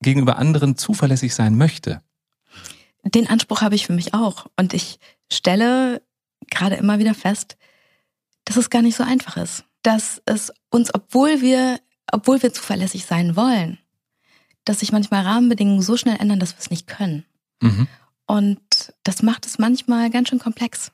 gegenüber 0.00 0.36
anderen 0.38 0.76
zuverlässig 0.76 1.34
sein 1.34 1.56
möchte. 1.56 2.02
Den 3.04 3.28
Anspruch 3.28 3.62
habe 3.62 3.74
ich 3.74 3.86
für 3.86 3.92
mich 3.92 4.14
auch. 4.14 4.46
Und 4.56 4.74
ich 4.74 4.98
stelle 5.32 6.02
gerade 6.50 6.76
immer 6.76 6.98
wieder 6.98 7.14
fest, 7.14 7.56
dass 8.46 8.56
es 8.56 8.70
gar 8.70 8.80
nicht 8.80 8.96
so 8.96 9.04
einfach 9.04 9.36
ist. 9.36 9.64
Dass 9.82 10.22
es 10.24 10.52
uns, 10.70 10.94
obwohl 10.94 11.42
wir, 11.42 11.78
obwohl 12.10 12.42
wir 12.42 12.52
zuverlässig 12.52 13.04
sein 13.04 13.36
wollen, 13.36 13.78
dass 14.64 14.80
sich 14.80 14.92
manchmal 14.92 15.22
Rahmenbedingungen 15.22 15.82
so 15.82 15.96
schnell 15.96 16.16
ändern, 16.18 16.40
dass 16.40 16.54
wir 16.54 16.60
es 16.60 16.70
nicht 16.70 16.86
können. 16.86 17.24
Mhm. 17.60 17.86
Und 18.26 18.94
das 19.04 19.22
macht 19.22 19.46
es 19.46 19.58
manchmal 19.58 20.10
ganz 20.10 20.28
schön 20.28 20.38
komplex. 20.38 20.90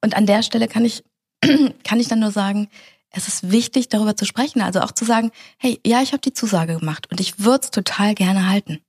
Und 0.00 0.16
an 0.16 0.26
der 0.26 0.42
Stelle 0.42 0.66
kann 0.66 0.84
ich, 0.84 1.04
kann 1.84 2.00
ich 2.00 2.08
dann 2.08 2.20
nur 2.20 2.32
sagen, 2.32 2.68
es 3.10 3.28
ist 3.28 3.50
wichtig, 3.50 3.88
darüber 3.88 4.16
zu 4.16 4.24
sprechen. 4.24 4.62
Also 4.62 4.80
auch 4.80 4.92
zu 4.92 5.04
sagen, 5.04 5.30
hey, 5.58 5.80
ja, 5.86 6.02
ich 6.02 6.12
habe 6.12 6.20
die 6.20 6.32
Zusage 6.32 6.78
gemacht 6.78 7.10
und 7.10 7.20
ich 7.20 7.40
würde 7.40 7.64
es 7.64 7.70
total 7.70 8.14
gerne 8.14 8.48
halten 8.48 8.80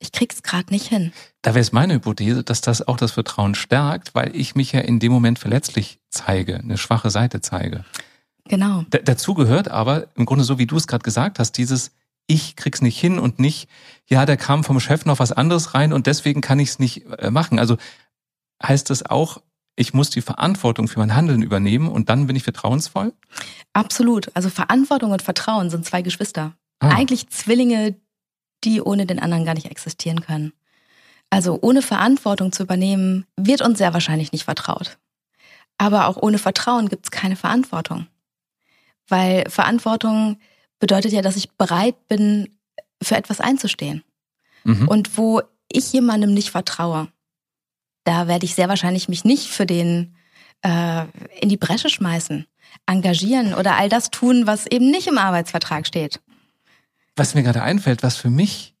ich 0.00 0.12
krieg's 0.12 0.42
gerade 0.42 0.72
nicht 0.72 0.88
hin. 0.88 1.12
Da 1.42 1.50
wäre 1.50 1.60
es 1.60 1.72
meine 1.72 1.94
Hypothese, 1.94 2.42
dass 2.42 2.60
das 2.60 2.86
auch 2.88 2.96
das 2.96 3.12
Vertrauen 3.12 3.54
stärkt, 3.54 4.14
weil 4.14 4.34
ich 4.34 4.54
mich 4.54 4.72
ja 4.72 4.80
in 4.80 4.98
dem 4.98 5.12
Moment 5.12 5.38
verletzlich 5.38 6.00
zeige, 6.08 6.56
eine 6.56 6.78
schwache 6.78 7.10
Seite 7.10 7.40
zeige. 7.40 7.84
Genau. 8.48 8.82
D 8.92 9.00
dazu 9.04 9.34
gehört 9.34 9.68
aber 9.68 10.08
im 10.16 10.26
Grunde 10.26 10.44
so, 10.44 10.58
wie 10.58 10.66
du 10.66 10.76
es 10.76 10.86
gerade 10.86 11.04
gesagt 11.04 11.38
hast, 11.38 11.52
dieses 11.52 11.92
ich 12.26 12.56
krieg's 12.56 12.80
nicht 12.80 12.98
hin 12.98 13.18
und 13.18 13.40
nicht, 13.40 13.68
ja, 14.08 14.24
da 14.24 14.36
kam 14.36 14.62
vom 14.62 14.78
Chef 14.78 15.04
noch 15.04 15.18
was 15.18 15.32
anderes 15.32 15.74
rein 15.74 15.92
und 15.92 16.06
deswegen 16.06 16.40
kann 16.40 16.60
ich 16.60 16.70
es 16.70 16.78
nicht 16.78 17.04
äh, 17.18 17.30
machen. 17.30 17.58
Also 17.58 17.76
heißt 18.62 18.88
das 18.88 19.04
auch, 19.04 19.42
ich 19.74 19.94
muss 19.94 20.10
die 20.10 20.20
Verantwortung 20.20 20.88
für 20.88 21.00
mein 21.00 21.14
Handeln 21.14 21.42
übernehmen 21.42 21.88
und 21.88 22.08
dann 22.08 22.26
bin 22.26 22.36
ich 22.36 22.44
vertrauensvoll? 22.44 23.12
Absolut. 23.72 24.30
Also 24.34 24.48
Verantwortung 24.48 25.10
und 25.10 25.22
Vertrauen 25.22 25.70
sind 25.70 25.84
zwei 25.84 26.02
Geschwister. 26.02 26.54
Ah. 26.78 26.90
Eigentlich 26.90 27.28
Zwillinge, 27.30 27.96
die 28.64 28.80
ohne 28.82 29.06
den 29.06 29.18
anderen 29.18 29.44
gar 29.44 29.54
nicht 29.54 29.70
existieren 29.70 30.20
können. 30.20 30.52
Also 31.30 31.58
ohne 31.62 31.82
Verantwortung 31.82 32.52
zu 32.52 32.64
übernehmen, 32.64 33.24
wird 33.36 33.62
uns 33.62 33.78
sehr 33.78 33.94
wahrscheinlich 33.94 34.32
nicht 34.32 34.44
vertraut. 34.44 34.98
Aber 35.78 36.08
auch 36.08 36.16
ohne 36.16 36.38
Vertrauen 36.38 36.88
gibt 36.88 37.06
es 37.06 37.10
keine 37.10 37.36
Verantwortung. 37.36 38.06
Weil 39.08 39.48
Verantwortung 39.48 40.38
bedeutet 40.78 41.12
ja, 41.12 41.22
dass 41.22 41.36
ich 41.36 41.52
bereit 41.52 42.08
bin, 42.08 42.48
für 43.02 43.16
etwas 43.16 43.40
einzustehen. 43.40 44.02
Mhm. 44.64 44.88
Und 44.88 45.16
wo 45.16 45.40
ich 45.70 45.92
jemandem 45.92 46.34
nicht 46.34 46.50
vertraue, 46.50 47.08
da 48.04 48.26
werde 48.28 48.44
ich 48.44 48.54
sehr 48.54 48.68
wahrscheinlich 48.68 49.08
mich 49.08 49.24
nicht 49.24 49.48
für 49.48 49.66
den 49.66 50.16
äh, 50.62 51.04
in 51.40 51.48
die 51.48 51.56
Bresche 51.56 51.88
schmeißen, 51.88 52.46
engagieren 52.86 53.54
oder 53.54 53.76
all 53.76 53.88
das 53.88 54.10
tun, 54.10 54.46
was 54.46 54.66
eben 54.66 54.90
nicht 54.90 55.06
im 55.06 55.18
Arbeitsvertrag 55.18 55.86
steht 55.86 56.20
was 57.16 57.34
mir 57.34 57.42
gerade 57.42 57.62
einfällt, 57.62 58.02
was 58.02 58.16
für 58.16 58.30
mich 58.30 58.74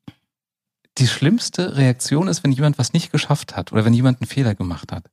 die 0.98 1.06
schlimmste 1.06 1.76
Reaktion 1.76 2.28
ist, 2.28 2.42
wenn 2.44 2.52
jemand 2.52 2.78
was 2.78 2.92
nicht 2.92 3.12
geschafft 3.12 3.56
hat 3.56 3.72
oder 3.72 3.84
wenn 3.84 3.94
jemand 3.94 4.20
einen 4.20 4.28
Fehler 4.28 4.54
gemacht 4.54 4.92
hat. 4.92 5.10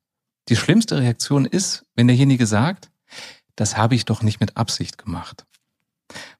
Die 0.49 0.55
schlimmste 0.55 0.99
Reaktion 0.99 1.45
ist, 1.45 1.85
wenn 1.95 2.07
derjenige 2.07 2.45
sagt, 2.45 2.89
das 3.55 3.77
habe 3.77 3.95
ich 3.95 4.05
doch 4.05 4.21
nicht 4.21 4.39
mit 4.39 4.57
Absicht 4.57 4.97
gemacht. 4.97 5.45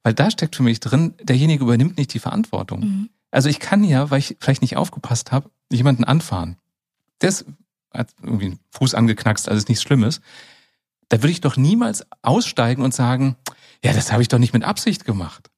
Weil 0.04 0.14
da 0.14 0.32
steckt 0.32 0.56
für 0.56 0.64
mich 0.64 0.80
drin, 0.80 1.16
derjenige 1.22 1.64
übernimmt 1.64 1.98
nicht 1.98 2.14
die 2.14 2.20
Verantwortung. 2.20 2.80
Mhm. 2.80 3.10
Also 3.32 3.50
ich 3.50 3.60
kann 3.60 3.84
ja, 3.84 4.10
weil 4.10 4.20
ich 4.20 4.38
vielleicht 4.40 4.62
nicht 4.62 4.78
aufgepasst 4.78 5.32
habe, 5.32 5.50
jemanden 5.70 6.06
anfahren. 6.06 6.58
Der 7.22 7.30
ist, 7.30 7.46
hat 7.94 8.10
irgendwie 8.22 8.46
einen 8.46 8.60
Fuß 8.72 8.96
angeknackst, 8.96 9.50
also 9.50 9.58
ist 9.58 9.70
nichts 9.70 9.84
Schlimmes. 9.84 10.22
Da 11.10 11.18
würde 11.18 11.32
ich 11.32 11.42
doch 11.42 11.58
niemals 11.58 12.06
aussteigen 12.22 12.84
und 12.84 12.94
sagen, 12.94 13.36
ja, 13.84 13.94
das 13.94 14.12
habe 14.12 14.22
ich 14.22 14.28
doch 14.28 14.40
nicht 14.40 14.54
mit 14.54 14.64
Absicht 14.64 15.06
gemacht. 15.06 15.50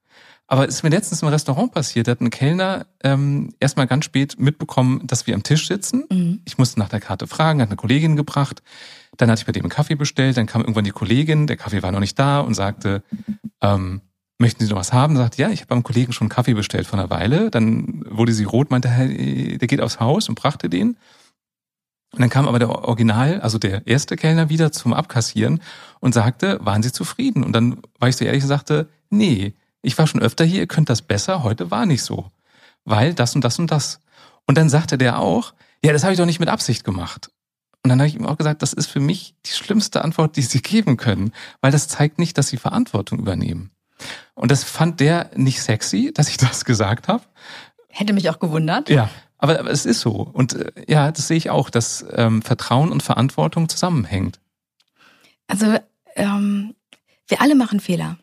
Aber 0.51 0.67
es 0.67 0.75
ist 0.75 0.83
mir 0.83 0.89
letztens 0.89 1.21
im 1.21 1.27
Restaurant 1.27 1.71
passiert, 1.71 2.07
da 2.07 2.11
hat 2.11 2.21
ein 2.21 2.31
Kellner 2.31 2.87
ähm, 3.03 3.53
erstmal 3.59 3.85
ganz 3.85 4.05
spät 4.05 4.39
mitbekommen, 4.39 5.05
dass 5.05 5.27
wir 5.27 5.35
am 5.35 5.43
Tisch 5.43 5.67
sitzen. 5.67 6.05
Mhm. 6.09 6.41
Ich 6.43 6.57
musste 6.57 6.79
nach 6.79 6.89
der 6.89 6.99
Karte 6.99 7.27
fragen, 7.27 7.61
hat 7.61 7.69
eine 7.69 7.75
Kollegin 7.75 8.15
gebracht. 8.15 8.63
Dann 9.17 9.29
hatte 9.29 9.41
ich 9.41 9.45
bei 9.45 9.51
dem 9.51 9.61
einen 9.61 9.69
Kaffee 9.69 9.93
bestellt, 9.93 10.37
dann 10.37 10.47
kam 10.47 10.61
irgendwann 10.61 10.85
die 10.85 10.91
Kollegin, 10.91 11.45
der 11.45 11.55
Kaffee 11.55 11.83
war 11.83 11.91
noch 11.91 11.99
nicht 11.99 12.17
da 12.17 12.39
und 12.39 12.55
sagte, 12.55 13.03
ähm, 13.61 14.01
möchten 14.39 14.65
Sie 14.65 14.71
noch 14.71 14.79
was 14.79 14.91
haben? 14.91 15.17
Sagte, 15.17 15.39
ja, 15.39 15.49
ich 15.51 15.59
habe 15.59 15.67
beim 15.67 15.83
Kollegen 15.83 16.13
schon 16.13 16.25
einen 16.25 16.29
Kaffee 16.29 16.55
bestellt 16.55 16.87
vor 16.87 16.97
einer 16.97 17.11
Weile. 17.11 17.51
Dann 17.51 18.03
wurde 18.09 18.33
sie 18.33 18.45
rot, 18.45 18.71
meinte, 18.71 18.89
der 18.89 19.67
geht 19.67 19.81
aufs 19.81 19.99
Haus 19.99 20.29
und 20.29 20.35
brachte 20.35 20.67
den. 20.67 20.97
Und 22.11 22.21
dann 22.21 22.31
kam 22.31 22.47
aber 22.47 22.57
der 22.57 22.69
Original, 22.69 23.39
also 23.41 23.59
der 23.59 23.85
erste 23.85 24.15
Kellner 24.15 24.49
wieder 24.49 24.71
zum 24.71 24.93
Abkassieren 24.93 25.61
und 25.99 26.15
sagte, 26.15 26.57
waren 26.63 26.81
Sie 26.81 26.91
zufrieden? 26.91 27.43
Und 27.43 27.53
dann 27.53 27.81
war 27.99 28.09
ich 28.09 28.15
so 28.15 28.25
ehrlich 28.25 28.41
und 28.41 28.49
sagte, 28.49 28.89
nee, 29.11 29.53
ich 29.81 29.97
war 29.97 30.07
schon 30.07 30.21
öfter 30.21 30.45
hier, 30.45 30.59
ihr 30.61 30.67
könnt 30.67 30.89
das 30.89 31.01
besser, 31.01 31.43
heute 31.43 31.71
war 31.71 31.85
nicht 31.85 32.03
so. 32.03 32.31
Weil 32.85 33.13
das 33.13 33.35
und 33.35 33.43
das 33.43 33.59
und 33.59 33.71
das. 33.71 33.99
Und 34.47 34.57
dann 34.57 34.69
sagte 34.69 34.97
der 34.97 35.19
auch, 35.19 35.53
ja, 35.83 35.93
das 35.93 36.03
habe 36.03 36.13
ich 36.13 36.19
doch 36.19 36.25
nicht 36.25 36.39
mit 36.39 36.49
Absicht 36.49 36.83
gemacht. 36.83 37.31
Und 37.83 37.89
dann 37.89 37.99
habe 37.99 38.07
ich 38.07 38.15
ihm 38.15 38.25
auch 38.25 38.37
gesagt, 38.37 38.61
das 38.61 38.73
ist 38.73 38.87
für 38.87 38.99
mich 38.99 39.35
die 39.45 39.51
schlimmste 39.51 40.03
Antwort, 40.03 40.35
die 40.35 40.41
Sie 40.41 40.61
geben 40.61 40.97
können, 40.97 41.31
weil 41.61 41.71
das 41.71 41.87
zeigt 41.87 42.19
nicht, 42.19 42.37
dass 42.37 42.49
Sie 42.49 42.57
Verantwortung 42.57 43.19
übernehmen. 43.19 43.71
Und 44.33 44.51
das 44.51 44.63
fand 44.63 44.99
der 44.99 45.31
nicht 45.35 45.61
sexy, 45.61 46.11
dass 46.13 46.29
ich 46.29 46.37
das 46.37 46.65
gesagt 46.65 47.07
habe. 47.07 47.23
Hätte 47.87 48.13
mich 48.13 48.29
auch 48.29 48.39
gewundert. 48.39 48.89
Ja, 48.89 49.09
aber, 49.37 49.59
aber 49.59 49.71
es 49.71 49.85
ist 49.85 50.01
so. 50.01 50.11
Und 50.11 50.53
äh, 50.53 50.71
ja, 50.87 51.11
das 51.11 51.27
sehe 51.27 51.37
ich 51.37 51.49
auch, 51.49 51.69
dass 51.69 52.05
ähm, 52.11 52.41
Vertrauen 52.41 52.91
und 52.91 53.03
Verantwortung 53.03 53.69
zusammenhängt. 53.69 54.39
Also 55.47 55.77
ähm, 56.15 56.75
wir 57.27 57.41
alle 57.41 57.55
machen 57.55 57.79
Fehler 57.79 58.17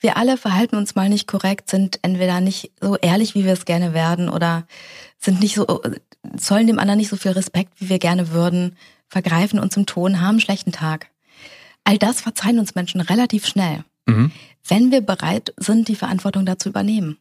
wir 0.00 0.16
alle 0.16 0.36
verhalten 0.36 0.76
uns 0.76 0.94
mal 0.94 1.08
nicht 1.08 1.26
korrekt, 1.26 1.70
sind 1.70 1.98
entweder 2.02 2.40
nicht 2.40 2.72
so 2.80 2.96
ehrlich, 2.96 3.34
wie 3.34 3.44
wir 3.44 3.52
es 3.52 3.64
gerne 3.64 3.94
werden, 3.94 4.28
oder 4.28 4.66
sind 5.18 5.40
nicht 5.40 5.56
so, 5.56 5.80
zollen 6.36 6.66
dem 6.66 6.78
anderen 6.78 6.98
nicht 6.98 7.08
so 7.08 7.16
viel 7.16 7.32
Respekt, 7.32 7.80
wie 7.80 7.88
wir 7.88 7.98
gerne 7.98 8.30
würden, 8.30 8.76
vergreifen 9.08 9.58
uns 9.58 9.76
im 9.76 9.86
Ton, 9.86 10.20
haben 10.20 10.30
einen 10.30 10.40
schlechten 10.40 10.72
Tag. 10.72 11.08
All 11.84 11.98
das 11.98 12.20
verzeihen 12.20 12.58
uns 12.58 12.74
Menschen 12.74 13.00
relativ 13.00 13.46
schnell, 13.46 13.84
mhm. 14.06 14.30
wenn 14.66 14.90
wir 14.90 15.00
bereit 15.00 15.54
sind, 15.56 15.88
die 15.88 15.96
Verantwortung 15.96 16.46
dazu 16.46 16.68
übernehmen. 16.68 17.18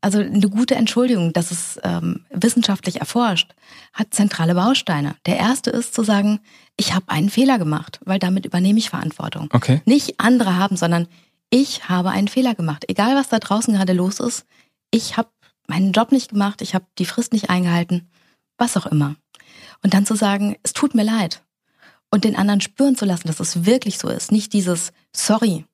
Also 0.00 0.20
eine 0.20 0.48
gute 0.48 0.76
Entschuldigung, 0.76 1.32
das 1.32 1.50
ist 1.50 1.80
ähm, 1.82 2.24
wissenschaftlich 2.30 3.00
erforscht, 3.00 3.54
hat 3.92 4.14
zentrale 4.14 4.54
Bausteine. 4.54 5.16
Der 5.24 5.36
erste 5.36 5.70
ist 5.70 5.94
zu 5.94 6.04
sagen, 6.04 6.38
ich 6.76 6.94
habe 6.94 7.08
einen 7.08 7.30
Fehler 7.30 7.58
gemacht, 7.58 7.98
weil 8.04 8.18
damit 8.18 8.46
übernehme 8.46 8.78
ich 8.78 8.90
Verantwortung. 8.90 9.48
Okay. 9.52 9.80
Nicht 9.84 10.20
andere 10.20 10.56
haben, 10.56 10.76
sondern 10.76 11.08
ich 11.50 11.88
habe 11.88 12.10
einen 12.10 12.28
Fehler 12.28 12.54
gemacht. 12.54 12.84
Egal 12.88 13.14
was 13.16 13.28
da 13.28 13.38
draußen 13.38 13.74
gerade 13.74 13.92
los 13.92 14.20
ist, 14.20 14.46
ich 14.90 15.16
habe 15.16 15.28
meinen 15.68 15.92
Job 15.92 16.12
nicht 16.12 16.30
gemacht, 16.30 16.62
ich 16.62 16.74
habe 16.74 16.86
die 16.98 17.06
Frist 17.06 17.32
nicht 17.32 17.50
eingehalten, 17.50 18.08
was 18.58 18.76
auch 18.76 18.86
immer. 18.86 19.16
Und 19.82 19.94
dann 19.94 20.06
zu 20.06 20.14
sagen, 20.14 20.56
es 20.62 20.72
tut 20.72 20.94
mir 20.94 21.04
leid. 21.04 21.42
Und 22.10 22.24
den 22.24 22.36
anderen 22.36 22.60
spüren 22.60 22.96
zu 22.96 23.04
lassen, 23.04 23.26
dass 23.26 23.40
es 23.40 23.66
wirklich 23.66 23.98
so 23.98 24.08
ist. 24.08 24.32
Nicht 24.32 24.52
dieses 24.52 24.92
Sorry 25.14 25.64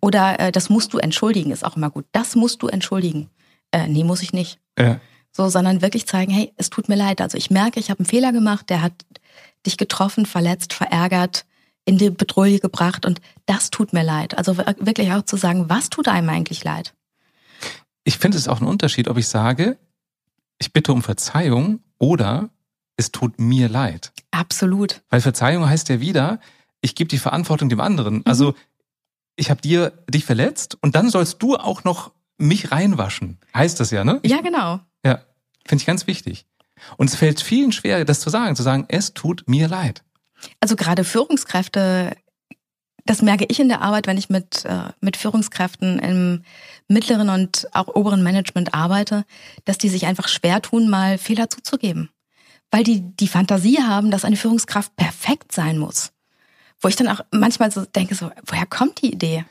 oder 0.00 0.38
äh, 0.38 0.52
das 0.52 0.68
musst 0.68 0.92
du 0.92 0.98
entschuldigen, 0.98 1.50
ist 1.50 1.64
auch 1.64 1.76
immer 1.76 1.90
gut. 1.90 2.06
Das 2.12 2.36
musst 2.36 2.62
du 2.62 2.68
entschuldigen 2.68 3.30
äh, 3.72 3.86
nee, 3.86 4.04
muss 4.04 4.22
ich 4.22 4.32
nicht. 4.32 4.58
Ja. 4.78 5.00
So, 5.32 5.48
sondern 5.48 5.82
wirklich 5.82 6.06
zeigen, 6.06 6.32
hey, 6.32 6.52
es 6.56 6.70
tut 6.70 6.88
mir 6.88 6.96
leid. 6.96 7.20
Also 7.20 7.36
ich 7.36 7.50
merke, 7.50 7.78
ich 7.80 7.90
habe 7.90 8.00
einen 8.00 8.06
Fehler 8.06 8.32
gemacht, 8.32 8.70
der 8.70 8.82
hat 8.82 8.92
dich 9.66 9.76
getroffen, 9.76 10.26
verletzt, 10.26 10.72
verärgert, 10.72 11.44
in 11.88 11.96
die 11.96 12.10
Bedrohung 12.10 12.58
gebracht 12.58 13.06
und 13.06 13.22
das 13.46 13.70
tut 13.70 13.94
mir 13.94 14.04
leid. 14.04 14.36
Also 14.36 14.58
wirklich 14.58 15.10
auch 15.12 15.22
zu 15.22 15.38
sagen, 15.38 15.70
was 15.70 15.88
tut 15.88 16.06
einem 16.06 16.28
eigentlich 16.28 16.62
leid? 16.62 16.94
Ich 18.04 18.18
finde 18.18 18.36
es 18.36 18.46
auch 18.46 18.60
ein 18.60 18.66
Unterschied, 18.66 19.08
ob 19.08 19.16
ich 19.16 19.26
sage, 19.26 19.78
ich 20.58 20.74
bitte 20.74 20.92
um 20.92 21.02
Verzeihung 21.02 21.80
oder 21.98 22.50
es 22.96 23.10
tut 23.10 23.40
mir 23.40 23.70
leid. 23.70 24.12
Absolut. 24.30 25.00
Weil 25.08 25.22
Verzeihung 25.22 25.66
heißt 25.66 25.88
ja 25.88 25.98
wieder, 25.98 26.40
ich 26.82 26.94
gebe 26.94 27.08
die 27.08 27.18
Verantwortung 27.18 27.70
dem 27.70 27.80
anderen. 27.80 28.16
Mhm. 28.16 28.22
Also 28.26 28.54
ich 29.36 29.50
habe 29.50 29.62
dir 29.62 29.92
dich 30.10 30.26
verletzt 30.26 30.76
und 30.82 30.94
dann 30.94 31.08
sollst 31.08 31.42
du 31.42 31.56
auch 31.56 31.84
noch 31.84 32.12
mich 32.36 32.70
reinwaschen. 32.70 33.38
Heißt 33.54 33.80
das 33.80 33.90
ja, 33.90 34.04
ne? 34.04 34.20
Ja, 34.24 34.42
genau. 34.42 34.80
Ja, 35.04 35.22
finde 35.66 35.80
ich 35.80 35.86
ganz 35.86 36.06
wichtig. 36.06 36.44
Und 36.98 37.08
es 37.08 37.16
fällt 37.16 37.40
vielen 37.40 37.72
schwer, 37.72 38.04
das 38.04 38.20
zu 38.20 38.28
sagen, 38.28 38.56
zu 38.56 38.62
sagen, 38.62 38.84
es 38.88 39.14
tut 39.14 39.48
mir 39.48 39.68
leid. 39.68 40.04
Also 40.60 40.76
gerade 40.76 41.04
Führungskräfte, 41.04 42.16
das 43.04 43.22
merke 43.22 43.46
ich 43.48 43.60
in 43.60 43.68
der 43.68 43.82
Arbeit, 43.82 44.06
wenn 44.06 44.18
ich 44.18 44.28
mit, 44.28 44.64
äh, 44.64 44.90
mit 45.00 45.16
Führungskräften 45.16 45.98
im 45.98 46.42
mittleren 46.88 47.28
und 47.28 47.68
auch 47.72 47.88
oberen 47.88 48.22
Management 48.22 48.74
arbeite, 48.74 49.24
dass 49.64 49.78
die 49.78 49.88
sich 49.88 50.06
einfach 50.06 50.28
schwer 50.28 50.62
tun, 50.62 50.88
mal 50.88 51.18
Fehler 51.18 51.50
zuzugeben. 51.50 52.10
Weil 52.70 52.84
die 52.84 53.00
die 53.00 53.28
Fantasie 53.28 53.78
haben, 53.82 54.10
dass 54.10 54.24
eine 54.24 54.36
Führungskraft 54.36 54.94
perfekt 54.96 55.52
sein 55.52 55.78
muss. 55.78 56.12
Wo 56.80 56.88
ich 56.88 56.96
dann 56.96 57.08
auch 57.08 57.20
manchmal 57.30 57.70
so 57.70 57.84
denke, 57.84 58.14
so, 58.14 58.30
woher 58.46 58.66
kommt 58.66 59.02
die 59.02 59.12
Idee? 59.12 59.44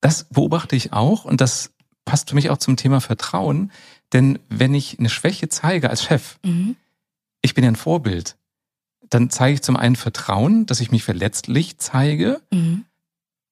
Das 0.00 0.24
beobachte 0.24 0.76
ich 0.76 0.92
auch 0.92 1.24
und 1.24 1.40
das 1.40 1.72
passt 2.04 2.30
für 2.30 2.34
mich 2.34 2.50
auch 2.50 2.58
zum 2.58 2.76
Thema 2.76 3.00
Vertrauen. 3.00 3.70
Denn 4.12 4.38
wenn 4.48 4.74
ich 4.74 4.98
eine 4.98 5.08
Schwäche 5.08 5.48
zeige 5.48 5.90
als 5.90 6.04
Chef, 6.04 6.38
mhm. 6.44 6.76
ich 7.42 7.54
bin 7.54 7.64
ja 7.64 7.70
ein 7.70 7.76
Vorbild, 7.76 8.36
dann 9.10 9.30
zeige 9.30 9.54
ich 9.54 9.62
zum 9.62 9.76
einen 9.76 9.96
Vertrauen, 9.96 10.66
dass 10.66 10.80
ich 10.80 10.90
mich 10.90 11.04
verletzlich 11.04 11.78
zeige. 11.78 12.40
Mhm. 12.50 12.84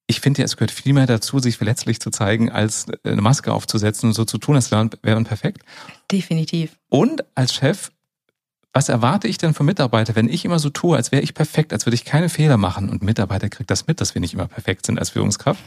Ich 0.07 0.21
finde 0.21 0.41
ja, 0.41 0.45
es 0.45 0.57
gehört 0.57 0.71
viel 0.71 0.93
mehr 0.93 1.05
dazu, 1.05 1.39
sich 1.39 1.57
verletzlich 1.57 1.99
zu 1.99 2.09
zeigen, 2.09 2.51
als 2.51 2.87
eine 3.03 3.21
Maske 3.21 3.53
aufzusetzen 3.53 4.09
und 4.09 4.13
so 4.13 4.25
zu 4.25 4.39
tun, 4.39 4.55
als 4.55 4.71
wäre 4.71 4.89
man 5.03 5.25
perfekt. 5.25 5.63
Definitiv. 6.11 6.79
Und 6.89 7.23
als 7.35 7.53
Chef, 7.53 7.91
was 8.73 8.89
erwarte 8.89 9.27
ich 9.27 9.37
denn 9.37 9.53
vom 9.53 9.67
Mitarbeiter, 9.67 10.15
wenn 10.15 10.27
ich 10.27 10.45
immer 10.45 10.57
so 10.57 10.71
tue, 10.71 10.97
als 10.97 11.11
wäre 11.11 11.21
ich 11.21 11.35
perfekt, 11.35 11.73
als 11.73 11.85
würde 11.85 11.95
ich 11.95 12.05
keine 12.05 12.29
Fehler 12.29 12.57
machen 12.57 12.89
und 12.89 13.03
Mitarbeiter 13.03 13.49
kriegt 13.49 13.69
das 13.69 13.85
mit, 13.85 14.01
dass 14.01 14.15
wir 14.15 14.21
nicht 14.21 14.33
immer 14.33 14.47
perfekt 14.47 14.87
sind 14.87 14.97
als 14.97 15.11
Führungskraft? 15.11 15.63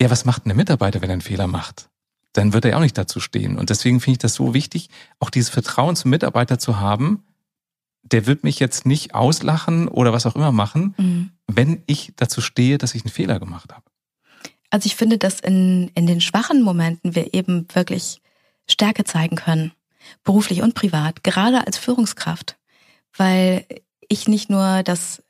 ja, 0.00 0.10
was 0.10 0.24
macht 0.24 0.44
denn 0.44 0.50
der 0.50 0.56
Mitarbeiter, 0.56 1.02
wenn 1.02 1.10
er 1.10 1.14
einen 1.14 1.20
Fehler 1.20 1.46
macht? 1.46 1.90
Dann 2.32 2.52
wird 2.52 2.64
er 2.64 2.72
ja 2.72 2.76
auch 2.78 2.82
nicht 2.82 2.96
dazu 2.96 3.20
stehen. 3.20 3.58
Und 3.58 3.70
deswegen 3.70 4.00
finde 4.00 4.12
ich 4.12 4.18
das 4.18 4.34
so 4.34 4.54
wichtig, 4.54 4.88
auch 5.18 5.30
dieses 5.30 5.50
Vertrauen 5.50 5.96
zum 5.96 6.10
Mitarbeiter 6.10 6.58
zu 6.58 6.80
haben. 6.80 7.24
Der 8.12 8.26
wird 8.26 8.44
mich 8.44 8.58
jetzt 8.58 8.86
nicht 8.86 9.14
auslachen 9.14 9.88
oder 9.88 10.12
was 10.12 10.26
auch 10.26 10.36
immer 10.36 10.52
machen, 10.52 10.94
mhm. 10.96 11.30
wenn 11.46 11.82
ich 11.86 12.12
dazu 12.16 12.40
stehe, 12.40 12.78
dass 12.78 12.94
ich 12.94 13.02
einen 13.02 13.12
Fehler 13.12 13.38
gemacht 13.38 13.72
habe. 13.72 13.84
Also 14.70 14.86
ich 14.86 14.96
finde, 14.96 15.18
dass 15.18 15.40
in, 15.40 15.90
in 15.94 16.06
den 16.06 16.20
schwachen 16.20 16.62
Momenten 16.62 17.14
wir 17.14 17.34
eben 17.34 17.66
wirklich 17.72 18.20
Stärke 18.68 19.04
zeigen 19.04 19.36
können, 19.36 19.72
beruflich 20.24 20.62
und 20.62 20.74
privat, 20.74 21.24
gerade 21.24 21.66
als 21.66 21.76
Führungskraft, 21.76 22.56
weil 23.16 23.66
ich 24.08 24.28
nicht 24.28 24.50
nur 24.50 24.82
das, 24.82 25.22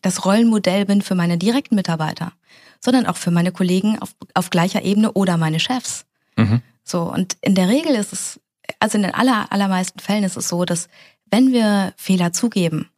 das 0.00 0.24
Rollenmodell 0.24 0.84
bin 0.86 1.02
für 1.02 1.14
meine 1.14 1.38
direkten 1.38 1.74
Mitarbeiter, 1.74 2.32
sondern 2.80 3.06
auch 3.06 3.16
für 3.16 3.30
meine 3.30 3.52
Kollegen 3.52 3.98
auf, 3.98 4.14
auf 4.34 4.50
gleicher 4.50 4.82
Ebene 4.82 5.12
oder 5.12 5.36
meine 5.36 5.60
Chefs. 5.60 6.04
Mhm. 6.36 6.62
So, 6.84 7.02
und 7.02 7.36
in 7.40 7.54
der 7.54 7.68
Regel 7.68 7.94
ist 7.94 8.12
es, 8.12 8.40
also 8.80 8.96
in 8.98 9.02
den 9.02 9.14
aller, 9.14 9.50
allermeisten 9.50 10.00
Fällen 10.00 10.24
ist 10.24 10.36
es 10.36 10.48
so, 10.48 10.64
dass 10.64 10.88
wenn 11.32 11.50
wir 11.50 11.94
Fehler 11.96 12.32
zugeben, 12.32 12.90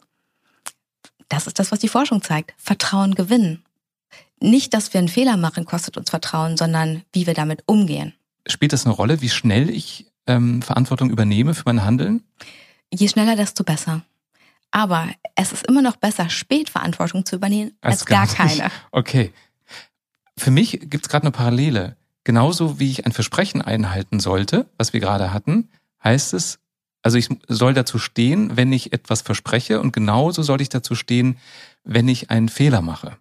das 1.29 1.47
ist 1.47 1.59
das, 1.59 1.73
was 1.73 1.79
die 1.79 1.89
Forschung 1.89 2.21
zeigt, 2.21 2.53
Vertrauen 2.59 3.15
gewinnen. 3.15 3.65
Nicht, 4.41 4.75
dass 4.75 4.93
wir 4.93 4.99
einen 4.99 5.09
Fehler 5.09 5.37
machen, 5.37 5.65
kostet 5.65 5.97
uns 5.97 6.11
Vertrauen, 6.11 6.57
sondern 6.57 7.03
wie 7.13 7.27
wir 7.27 7.35
damit 7.35 7.63
umgehen. 7.67 8.13
Spielt 8.47 8.73
das 8.73 8.85
eine 8.85 8.95
Rolle, 8.95 9.23
wie 9.23 9.31
schnell 9.31 9.71
ich 9.71 10.13
ähm, 10.27 10.61
Verantwortung 10.63 11.11
übernehme 11.11 11.55
für 11.55 11.63
mein 11.65 11.85
Handeln? 11.85 12.25
Je 12.93 13.09
schneller, 13.09 13.37
desto 13.37 13.63
besser. 13.63 14.03
Aber 14.73 15.09
es 15.37 15.53
ist 15.53 15.67
immer 15.67 15.81
noch 15.81 15.97
besser, 15.97 16.29
spät 16.29 16.69
Verantwortung 16.69 17.25
zu 17.25 17.37
übernehmen, 17.37 17.73
als, 17.81 18.01
als 18.01 18.07
gar, 18.07 18.27
gar 18.27 18.35
keine. 18.35 18.71
Okay. 18.91 19.33
Für 20.37 20.51
mich 20.51 20.73
gibt 20.73 21.07
es 21.07 21.09
gerade 21.09 21.23
eine 21.23 21.31
Parallele. 21.31 21.97
Genauso 22.25 22.81
wie 22.81 22.91
ich 22.91 23.07
ein 23.07 23.13
Versprechen 23.13 23.63
einhalten 23.63 24.19
sollte, 24.19 24.69
was 24.77 24.93
wir 24.93 24.99
gerade 24.99 25.33
hatten, 25.33 25.69
heißt 26.03 26.35
es, 26.35 26.59
also 27.05 27.19
ich 27.19 27.29
soll 27.47 27.75
dazu 27.75 27.99
stehen, 27.99 28.57
wenn 28.57 28.73
ich 28.73 28.93
etwas 28.93 29.23
verspreche 29.23 29.81
und 29.81 29.93
genauso 29.93 30.43
soll 30.43 30.61
ich 30.61 30.71
dazu 30.71 30.97
stehen, 30.97 31.37
wenn 31.85 32.09
ich 32.09 32.31
einen 32.31 32.49
Fehler 32.49 32.83
mache. 32.83 33.17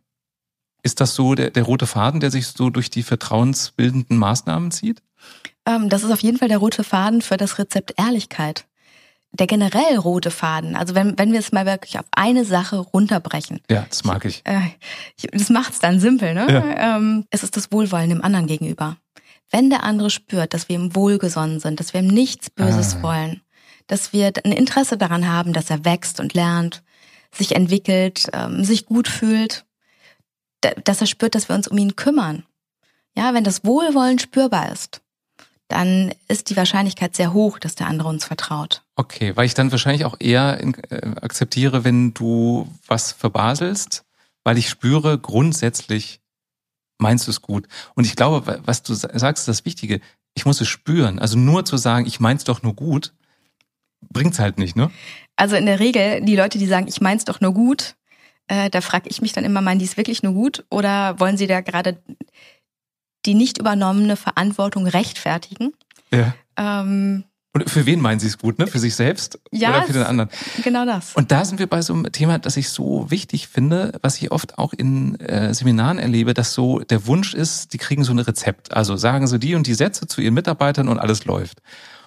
Ist 0.82 1.02
das 1.02 1.14
so 1.14 1.36
der, 1.36 1.52
der 1.52 1.64
rote 1.64 1.86
Faden, 1.86 2.20
der 2.20 2.32
sich 2.32 2.48
so 2.48 2.70
durch 2.70 2.90
die 2.90 3.04
vertrauensbildenden 3.04 4.18
Maßnahmen 4.18 4.72
zieht? 4.72 5.04
Ähm, 5.66 5.90
das 5.90 6.04
ist 6.04 6.12
auf 6.12 6.22
jeden 6.22 6.38
Fall 6.40 6.50
der 6.50 6.58
rote 6.58 6.84
Faden 6.84 7.22
für 7.22 7.38
das 7.38 7.60
Rezept 7.60 7.94
Ehrlichkeit 7.98 8.66
der 9.34 9.48
generell 9.48 9.98
rote 9.98 10.30
Faden, 10.30 10.76
also 10.76 10.94
wenn, 10.94 11.18
wenn 11.18 11.32
wir 11.32 11.40
es 11.40 11.52
mal 11.52 11.66
wirklich 11.66 11.98
auf 11.98 12.06
eine 12.12 12.46
Sache 12.46 12.78
runterbrechen. 12.78 13.62
Ja, 13.70 13.86
das 13.90 14.04
mag 14.04 14.26
ich. 14.26 14.42
Äh, 14.46 14.60
das 15.32 15.50
macht 15.50 15.74
es 15.74 15.80
dann 15.80 16.00
simpel, 16.00 16.36
ne? 16.36 16.46
Ja. 16.50 16.98
Ähm, 16.98 17.26
es 17.32 17.42
ist 17.42 17.58
das 17.58 17.72
Wohlwollen 17.72 18.10
dem 18.10 18.24
anderen 18.24 18.46
gegenüber. 18.46 18.98
Wenn 19.52 19.72
der 19.72 19.84
andere 19.84 20.12
spürt, 20.12 20.54
dass 20.54 20.70
wir 20.70 20.76
ihm 20.76 20.96
wohlgesonnen 20.96 21.60
sind, 21.60 21.80
dass 21.80 21.94
wir 21.94 22.02
ihm 22.02 22.08
nichts 22.08 22.52
Böses 22.52 22.98
ah. 22.98 23.04
wollen, 23.04 23.42
dass 23.88 24.14
wir 24.14 24.32
ein 24.44 24.52
Interesse 24.52 24.98
daran 24.98 25.28
haben, 25.28 25.54
dass 25.54 25.70
er 25.70 25.86
wächst 25.86 26.20
und 26.20 26.34
lernt, 26.34 26.84
sich 27.32 27.56
entwickelt, 27.56 28.30
ähm, 28.34 28.64
sich 28.64 28.86
gut 28.86 29.08
fühlt, 29.08 29.66
dass 30.62 31.02
er 31.02 31.08
spürt, 31.08 31.36
dass 31.36 31.50
wir 31.50 31.56
uns 31.56 31.68
um 31.68 31.78
ihn 31.78 31.96
kümmern. 31.96 32.44
Ja, 33.16 33.34
wenn 33.34 33.44
das 33.44 33.66
Wohlwollen 33.66 34.20
spürbar 34.20 34.72
ist, 34.72 35.02
dann 35.68 36.14
ist 36.28 36.50
die 36.50 36.58
Wahrscheinlichkeit 36.58 37.16
sehr 37.16 37.34
hoch, 37.34 37.60
dass 37.60 37.76
der 37.76 37.88
andere 37.88 38.10
uns 38.10 38.26
vertraut. 38.26 38.84
Okay, 38.96 39.36
weil 39.36 39.46
ich 39.46 39.54
dann 39.54 39.72
wahrscheinlich 39.72 40.06
auch 40.06 40.18
eher 40.20 40.62
äh, 40.62 41.16
akzeptiere, 41.22 41.84
wenn 41.84 42.14
du 42.14 42.68
was 42.88 43.12
verbaselst, 43.12 44.04
weil 44.44 44.58
ich 44.58 44.70
spüre, 44.70 45.18
grundsätzlich 45.18 46.22
meinst 47.00 47.28
du 47.28 47.32
es 47.32 47.42
gut. 47.42 47.68
Und 47.96 48.06
ich 48.06 48.16
glaube, 48.16 48.62
was 48.66 48.84
du 48.84 48.94
sagst, 48.94 49.42
ist 49.42 49.48
das 49.48 49.66
Wichtige. 49.66 50.00
Ich 50.36 50.46
muss 50.46 50.62
es 50.62 50.68
spüren. 50.68 51.20
Also 51.20 51.38
nur 51.38 51.66
zu 51.66 51.78
sagen, 51.78 52.06
ich 52.06 52.20
mein's 52.20 52.44
doch 52.44 52.62
nur 52.62 52.76
gut, 52.76 53.14
bringt's 54.14 54.40
halt 54.40 54.58
nicht, 54.58 54.76
ne? 54.76 54.92
Also 55.36 55.56
in 55.56 55.66
der 55.66 55.80
Regel, 55.80 56.22
die 56.22 56.36
Leute, 56.36 56.60
die 56.60 56.68
sagen, 56.68 56.88
ich 56.88 57.02
mein's 57.02 57.26
doch 57.26 57.42
nur 57.42 57.54
gut, 57.54 57.96
äh, 58.48 58.70
da 58.70 58.82
frage 58.82 59.10
ich 59.10 59.22
mich 59.22 59.34
dann 59.34 59.46
immer, 59.46 59.62
meinen 59.62 59.80
die 59.80 59.86
es 59.86 59.98
wirklich 59.98 60.24
nur 60.24 60.34
gut 60.34 60.64
oder 60.70 61.20
wollen 61.20 61.38
sie 61.38 61.48
da 61.48 61.62
gerade 61.62 61.98
die 63.26 63.36
nicht 63.36 63.58
übernommene 63.58 64.16
Verantwortung 64.16 64.86
rechtfertigen. 64.86 65.74
Ja. 66.12 66.36
Ähm, 66.58 67.24
und 67.56 67.70
für 67.70 67.86
wen 67.86 68.02
meinen 68.02 68.20
Sie 68.20 68.26
es 68.26 68.40
gut, 68.40 68.58
ne? 68.58 68.66
Für 68.66 68.80
sich 68.80 68.96
selbst 68.96 69.40
ja, 69.52 69.70
oder 69.70 69.84
für 69.84 69.94
den 69.94 70.04
anderen? 70.04 70.30
Genau 70.64 70.86
das. 70.86 71.14
Und 71.14 71.32
da 71.32 71.46
sind 71.46 71.60
wir 71.60 71.68
bei 71.68 71.84
so 71.84 71.94
einem 71.94 72.12
Thema, 72.12 72.40
das 72.40 72.58
ich 72.58 72.70
so 72.70 73.12
wichtig 73.12 73.48
finde, 73.48 74.00
was 74.02 74.20
ich 74.20 74.32
oft 74.32 74.58
auch 74.58 74.74
in 74.74 75.20
äh, 75.20 75.54
Seminaren 75.54 76.00
erlebe, 76.00 76.34
dass 76.34 76.54
so 76.54 76.80
der 76.80 77.06
Wunsch 77.06 77.36
ist, 77.36 77.74
die 77.74 77.78
kriegen 77.78 78.04
so 78.04 78.12
ein 78.12 78.18
Rezept. 78.18 78.74
Also 78.74 78.96
sagen 78.96 79.28
sie 79.28 79.38
die 79.38 79.54
und 79.54 79.68
die 79.68 79.76
Sätze 79.76 80.08
zu 80.08 80.20
ihren 80.20 80.34
Mitarbeitern 80.34 80.88
und 80.88 80.98
alles 80.98 81.26
läuft. 81.26 81.62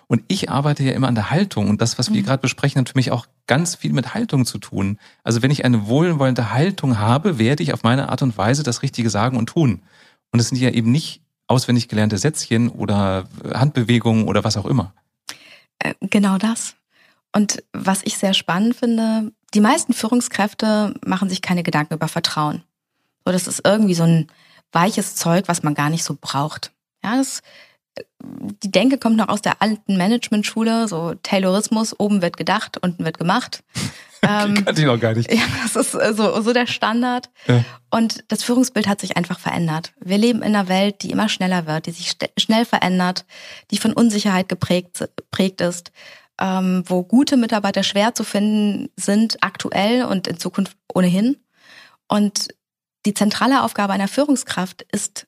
Und 0.08 0.22
ich 0.28 0.50
arbeite 0.50 0.84
ja 0.84 0.92
immer 0.92 1.08
an 1.08 1.16
der 1.16 1.30
Haltung 1.30 1.68
und 1.68 1.80
das, 1.80 1.98
was 1.98 2.12
wir 2.12 2.20
mhm. 2.20 2.26
gerade 2.26 2.40
besprechen, 2.40 2.80
hat 2.80 2.88
für 2.88 2.98
mich 2.98 3.10
auch 3.10 3.26
ganz 3.46 3.74
viel 3.74 3.92
mit 3.92 4.14
Haltung 4.14 4.46
zu 4.46 4.58
tun. 4.58 4.98
Also 5.24 5.42
wenn 5.42 5.50
ich 5.50 5.64
eine 5.64 5.88
wohlwollende 5.88 6.52
Haltung 6.52 6.98
habe, 6.98 7.38
werde 7.38 7.62
ich 7.62 7.72
auf 7.72 7.82
meine 7.82 8.08
Art 8.08 8.22
und 8.22 8.38
Weise 8.38 8.62
das 8.62 8.82
Richtige 8.82 9.10
sagen 9.10 9.36
und 9.36 9.46
tun. 9.46 9.82
Und 10.30 10.40
es 10.40 10.48
sind 10.48 10.58
ja 10.58 10.70
eben 10.70 10.92
nicht 10.92 11.22
auswendig 11.48 11.88
gelernte 11.88 12.18
Sätzchen 12.18 12.68
oder 12.68 13.28
Handbewegungen 13.52 14.28
oder 14.28 14.44
was 14.44 14.56
auch 14.56 14.66
immer. 14.66 14.92
Äh, 15.78 15.94
genau 16.00 16.38
das. 16.38 16.76
Und 17.32 17.62
was 17.72 18.00
ich 18.04 18.16
sehr 18.16 18.34
spannend 18.34 18.76
finde, 18.76 19.32
die 19.54 19.60
meisten 19.60 19.92
Führungskräfte 19.92 20.94
machen 21.04 21.28
sich 21.28 21.42
keine 21.42 21.62
Gedanken 21.62 21.94
über 21.94 22.08
Vertrauen. 22.08 22.62
So, 23.24 23.32
das 23.32 23.46
ist 23.46 23.62
irgendwie 23.64 23.94
so 23.94 24.04
ein 24.04 24.28
weiches 24.72 25.16
Zeug, 25.16 25.48
was 25.48 25.62
man 25.62 25.74
gar 25.74 25.90
nicht 25.90 26.04
so 26.04 26.16
braucht. 26.20 26.72
Ja, 27.02 27.16
das, 27.16 27.42
die 28.62 28.70
Denke 28.70 28.98
kommt 28.98 29.16
noch 29.16 29.28
aus 29.28 29.42
der 29.42 29.62
alten 29.62 29.96
Managementschule, 29.96 30.88
so 30.88 31.14
Taylorismus, 31.22 31.98
oben 31.98 32.22
wird 32.22 32.36
gedacht, 32.36 32.78
unten 32.82 33.04
wird 33.04 33.18
gemacht. 33.18 33.62
ähm, 34.22 34.64
kannte 34.64 34.80
ich 34.80 34.86
noch 34.86 35.00
gar 35.00 35.14
nicht. 35.14 35.32
Ja, 35.32 35.42
das 35.62 35.76
ist 35.76 35.94
äh, 35.94 36.14
so, 36.14 36.40
so 36.40 36.52
der 36.52 36.66
Standard. 36.66 37.30
Ja. 37.46 37.64
Und 37.90 38.24
das 38.28 38.42
Führungsbild 38.42 38.86
hat 38.86 39.00
sich 39.00 39.16
einfach 39.16 39.38
verändert. 39.38 39.92
Wir 40.00 40.18
leben 40.18 40.40
in 40.40 40.54
einer 40.54 40.68
Welt, 40.68 41.02
die 41.02 41.10
immer 41.10 41.28
schneller 41.28 41.66
wird, 41.66 41.86
die 41.86 41.92
sich 41.92 42.16
schnell 42.36 42.64
verändert, 42.64 43.24
die 43.70 43.78
von 43.78 43.92
Unsicherheit 43.92 44.48
geprägt, 44.48 45.08
geprägt 45.16 45.60
ist, 45.60 45.92
ähm, 46.40 46.82
wo 46.86 47.02
gute 47.02 47.36
Mitarbeiter 47.36 47.82
schwer 47.82 48.14
zu 48.14 48.24
finden 48.24 48.88
sind, 48.96 49.38
aktuell 49.42 50.04
und 50.04 50.26
in 50.26 50.38
Zukunft 50.38 50.76
ohnehin. 50.92 51.36
Und 52.08 52.48
die 53.06 53.14
zentrale 53.14 53.62
Aufgabe 53.62 53.92
einer 53.92 54.08
Führungskraft 54.08 54.82
ist 54.90 55.26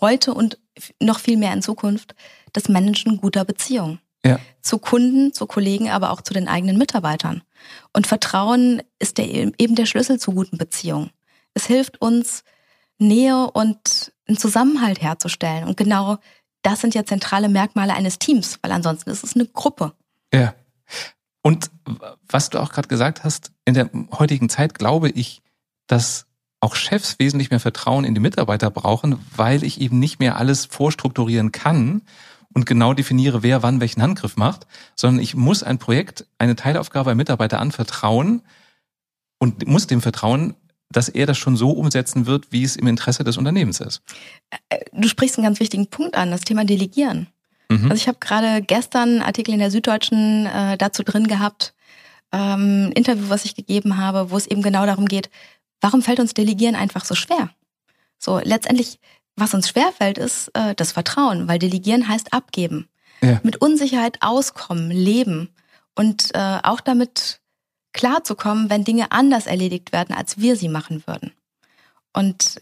heute 0.00 0.34
und 0.34 0.58
noch 1.00 1.18
viel 1.18 1.36
mehr 1.36 1.52
in 1.52 1.62
Zukunft 1.62 2.14
das 2.52 2.68
Managen 2.68 3.18
guter 3.18 3.44
Beziehungen. 3.44 4.00
Ja. 4.24 4.38
Zu 4.62 4.78
Kunden, 4.78 5.34
zu 5.34 5.46
Kollegen, 5.46 5.90
aber 5.90 6.10
auch 6.10 6.22
zu 6.22 6.32
den 6.32 6.48
eigenen 6.48 6.78
Mitarbeitern. 6.78 7.42
Und 7.92 8.06
Vertrauen 8.06 8.82
ist 8.98 9.18
der, 9.18 9.26
eben 9.26 9.74
der 9.74 9.86
Schlüssel 9.86 10.18
zu 10.18 10.32
guten 10.32 10.56
Beziehungen. 10.56 11.10
Es 11.52 11.66
hilft 11.66 12.00
uns, 12.00 12.42
Nähe 12.98 13.50
und 13.50 14.12
einen 14.26 14.38
Zusammenhalt 14.38 15.02
herzustellen. 15.02 15.64
Und 15.64 15.76
genau 15.76 16.18
das 16.62 16.80
sind 16.80 16.94
ja 16.94 17.04
zentrale 17.04 17.48
Merkmale 17.48 17.92
eines 17.92 18.18
Teams, 18.18 18.58
weil 18.62 18.72
ansonsten 18.72 19.10
ist 19.10 19.24
es 19.24 19.34
eine 19.34 19.46
Gruppe. 19.46 19.92
Ja. 20.32 20.54
Und 21.42 21.70
was 22.26 22.48
du 22.48 22.58
auch 22.58 22.72
gerade 22.72 22.88
gesagt 22.88 23.24
hast, 23.24 23.52
in 23.66 23.74
der 23.74 23.90
heutigen 24.12 24.48
Zeit 24.48 24.74
glaube 24.74 25.10
ich, 25.10 25.42
dass 25.86 26.26
auch 26.64 26.74
Chefs 26.74 27.18
wesentlich 27.18 27.50
mehr 27.50 27.60
Vertrauen 27.60 28.04
in 28.04 28.14
die 28.14 28.20
Mitarbeiter 28.20 28.70
brauchen, 28.70 29.18
weil 29.36 29.62
ich 29.62 29.80
eben 29.80 29.98
nicht 29.98 30.18
mehr 30.18 30.36
alles 30.36 30.64
vorstrukturieren 30.64 31.52
kann 31.52 32.02
und 32.54 32.64
genau 32.66 32.94
definiere, 32.94 33.42
wer 33.42 33.62
wann 33.62 33.80
welchen 33.80 34.02
Handgriff 34.02 34.36
macht, 34.36 34.66
sondern 34.96 35.22
ich 35.22 35.34
muss 35.34 35.62
ein 35.62 35.78
Projekt, 35.78 36.26
eine 36.38 36.56
Teilaufgabe 36.56 37.10
einem 37.10 37.18
Mitarbeiter 37.18 37.60
anvertrauen 37.60 38.42
und 39.38 39.66
muss 39.66 39.86
dem 39.86 40.00
vertrauen, 40.00 40.54
dass 40.90 41.08
er 41.08 41.26
das 41.26 41.36
schon 41.36 41.56
so 41.56 41.72
umsetzen 41.72 42.26
wird, 42.26 42.50
wie 42.50 42.62
es 42.62 42.76
im 42.76 42.86
Interesse 42.86 43.24
des 43.24 43.36
Unternehmens 43.36 43.80
ist. 43.80 44.02
Äh, 44.68 44.78
du 44.92 45.08
sprichst 45.08 45.36
einen 45.36 45.44
ganz 45.44 45.60
wichtigen 45.60 45.88
Punkt 45.88 46.16
an, 46.16 46.30
das 46.30 46.42
Thema 46.42 46.64
Delegieren. 46.64 47.26
Mhm. 47.68 47.90
Also 47.90 47.96
ich 47.96 48.08
habe 48.08 48.18
gerade 48.20 48.62
gestern 48.62 49.08
einen 49.08 49.22
Artikel 49.22 49.52
in 49.52 49.60
der 49.60 49.70
Süddeutschen 49.70 50.46
äh, 50.46 50.78
dazu 50.78 51.02
drin 51.02 51.26
gehabt, 51.26 51.74
ähm, 52.32 52.86
ein 52.86 52.92
Interview, 52.92 53.28
was 53.28 53.44
ich 53.44 53.54
gegeben 53.54 53.96
habe, 53.96 54.30
wo 54.30 54.36
es 54.36 54.46
eben 54.46 54.62
genau 54.62 54.86
darum 54.86 55.06
geht, 55.06 55.30
Warum 55.84 56.00
fällt 56.00 56.18
uns 56.18 56.32
Delegieren 56.32 56.76
einfach 56.76 57.04
so 57.04 57.14
schwer? 57.14 57.50
So, 58.18 58.38
letztendlich, 58.42 58.98
was 59.36 59.52
uns 59.52 59.68
schwerfällt, 59.68 60.16
ist 60.16 60.48
äh, 60.54 60.74
das 60.74 60.92
Vertrauen, 60.92 61.46
weil 61.46 61.58
Delegieren 61.58 62.08
heißt 62.08 62.32
abgeben. 62.32 62.88
Ja. 63.20 63.38
Mit 63.42 63.56
Unsicherheit 63.56 64.16
auskommen, 64.22 64.90
leben 64.90 65.50
und 65.94 66.34
äh, 66.34 66.58
auch 66.62 66.80
damit 66.80 67.42
klarzukommen, 67.92 68.70
wenn 68.70 68.84
Dinge 68.84 69.12
anders 69.12 69.46
erledigt 69.46 69.92
werden, 69.92 70.14
als 70.14 70.38
wir 70.38 70.56
sie 70.56 70.70
machen 70.70 71.02
würden. 71.06 71.32
Und 72.14 72.60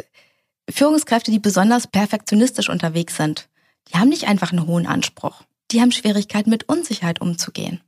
Führungskräfte, 0.68 1.30
die 1.30 1.38
besonders 1.38 1.86
perfektionistisch 1.86 2.70
unterwegs 2.70 3.16
sind, 3.16 3.48
die 3.86 3.98
haben 4.00 4.08
nicht 4.08 4.26
einfach 4.26 4.50
einen 4.50 4.66
hohen 4.66 4.88
Anspruch. 4.88 5.44
Die 5.70 5.80
haben 5.80 5.92
Schwierigkeiten, 5.92 6.50
mit 6.50 6.68
Unsicherheit 6.68 7.20
umzugehen. 7.20 7.82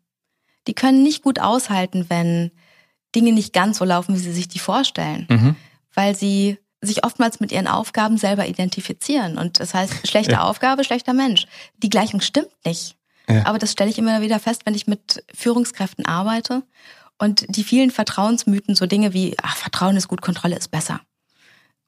Die 0.68 0.74
können 0.74 1.02
nicht 1.02 1.24
gut 1.24 1.40
aushalten, 1.40 2.06
wenn 2.08 2.52
Dinge 3.14 3.32
nicht 3.32 3.52
ganz 3.52 3.78
so 3.78 3.84
laufen, 3.84 4.14
wie 4.14 4.20
sie 4.20 4.32
sich 4.32 4.48
die 4.48 4.58
vorstellen, 4.58 5.26
mhm. 5.30 5.56
weil 5.94 6.14
sie 6.14 6.58
sich 6.80 7.04
oftmals 7.04 7.40
mit 7.40 7.52
ihren 7.52 7.66
Aufgaben 7.66 8.18
selber 8.18 8.46
identifizieren. 8.46 9.38
Und 9.38 9.60
das 9.60 9.74
heißt, 9.74 10.06
schlechte 10.08 10.32
ja. 10.32 10.42
Aufgabe, 10.42 10.84
schlechter 10.84 11.12
Mensch. 11.12 11.46
Die 11.78 11.90
Gleichung 11.90 12.20
stimmt 12.20 12.52
nicht. 12.64 12.96
Ja. 13.28 13.46
Aber 13.46 13.58
das 13.58 13.72
stelle 13.72 13.90
ich 13.90 13.98
immer 13.98 14.20
wieder 14.20 14.38
fest, 14.38 14.62
wenn 14.66 14.74
ich 14.74 14.86
mit 14.86 15.24
Führungskräften 15.34 16.04
arbeite. 16.04 16.62
Und 17.18 17.46
die 17.48 17.64
vielen 17.64 17.90
Vertrauensmythen, 17.90 18.74
so 18.74 18.86
Dinge 18.86 19.12
wie, 19.14 19.36
ach, 19.40 19.56
Vertrauen 19.56 19.96
ist 19.96 20.08
gut, 20.08 20.20
Kontrolle 20.20 20.56
ist 20.56 20.70
besser. 20.70 21.00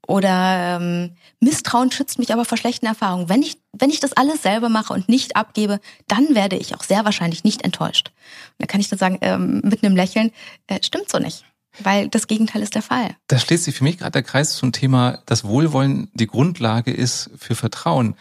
Oder 0.07 0.79
ähm, 0.81 1.17
Misstrauen 1.41 1.91
schützt 1.91 2.19
mich 2.19 2.33
aber 2.33 2.45
vor 2.45 2.57
schlechten 2.57 2.87
Erfahrungen. 2.87 3.29
Wenn 3.29 3.43
ich, 3.43 3.59
wenn 3.73 3.91
ich 3.91 4.01
das 4.01 4.13
alles 4.13 4.43
selber 4.43 4.69
mache 4.69 4.93
und 4.93 5.09
nicht 5.09 5.37
abgebe, 5.37 5.81
dann 6.07 6.35
werde 6.35 6.57
ich 6.57 6.75
auch 6.75 6.85
sehr 6.85 7.05
wahrscheinlich 7.05 7.45
nicht 7.45 7.63
enttäuscht. 7.63 8.13
Und 8.51 8.55
da 8.63 8.67
kann 8.67 8.81
ich 8.81 8.89
dann 8.89 8.99
sagen, 8.99 9.19
ähm, 9.21 9.61
mit 9.65 9.85
einem 9.85 9.97
Lächeln, 9.97 10.31
äh, 10.69 10.79
stimmt 10.83 11.09
so 11.09 11.19
nicht. 11.19 11.45
Weil 11.81 12.09
das 12.09 12.27
Gegenteil 12.27 12.63
ist 12.63 12.75
der 12.75 12.83
Fall. 12.83 13.17
Da 13.27 13.39
schließt 13.39 13.65
sich 13.65 13.75
für 13.75 13.85
mich 13.85 13.99
gerade 13.99 14.13
der 14.13 14.23
Kreis 14.23 14.57
zum 14.57 14.73
Thema, 14.73 15.19
dass 15.27 15.45
Wohlwollen 15.45 16.09
die 16.15 16.27
Grundlage 16.27 16.91
ist 16.91 17.31
für 17.37 17.55
Vertrauen. 17.55 18.15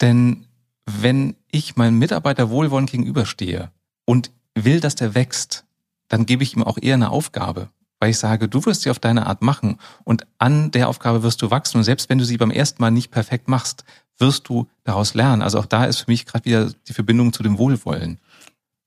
Denn 0.00 0.46
wenn 0.86 1.36
ich 1.52 1.76
meinem 1.76 1.98
Mitarbeiter 1.98 2.50
wohlwollend 2.50 2.90
gegenüberstehe 2.90 3.70
und 4.06 4.32
will, 4.54 4.80
dass 4.80 4.96
der 4.96 5.14
wächst, 5.14 5.64
dann 6.08 6.26
gebe 6.26 6.42
ich 6.42 6.56
ihm 6.56 6.64
auch 6.64 6.78
eher 6.80 6.94
eine 6.94 7.10
Aufgabe 7.10 7.68
weil 8.00 8.10
ich 8.10 8.18
sage, 8.18 8.48
du 8.48 8.64
wirst 8.64 8.82
sie 8.82 8.90
auf 8.90 8.98
deine 8.98 9.26
Art 9.26 9.42
machen 9.42 9.78
und 10.04 10.26
an 10.38 10.70
der 10.72 10.88
Aufgabe 10.88 11.22
wirst 11.22 11.42
du 11.42 11.50
wachsen 11.50 11.76
und 11.76 11.84
selbst 11.84 12.08
wenn 12.08 12.18
du 12.18 12.24
sie 12.24 12.38
beim 12.38 12.50
ersten 12.50 12.82
Mal 12.82 12.90
nicht 12.90 13.10
perfekt 13.10 13.46
machst, 13.46 13.84
wirst 14.18 14.48
du 14.48 14.68
daraus 14.84 15.14
lernen. 15.14 15.42
Also 15.42 15.58
auch 15.58 15.66
da 15.66 15.84
ist 15.84 15.98
für 15.98 16.10
mich 16.10 16.26
gerade 16.26 16.44
wieder 16.44 16.72
die 16.88 16.92
Verbindung 16.92 17.32
zu 17.32 17.42
dem 17.42 17.58
Wohlwollen. 17.58 18.18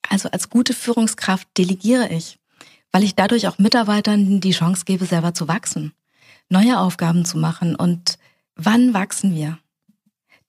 Also 0.10 0.30
als 0.30 0.50
gute 0.50 0.74
Führungskraft 0.74 1.48
delegiere 1.58 2.10
ich, 2.10 2.40
weil 2.92 3.04
ich 3.04 3.16
dadurch 3.16 3.48
auch 3.48 3.58
Mitarbeitern 3.58 4.42
die 4.42 4.52
Chance 4.52 4.84
gebe, 4.86 5.06
selber 5.06 5.34
zu 5.34 5.48
wachsen, 5.48 5.94
neue 6.50 6.80
Aufgaben 6.80 7.26
zu 7.26 7.38
machen. 7.38 7.76
Und 7.76 8.18
wann 8.56 8.94
wachsen 8.94 9.34
wir? 9.34 9.60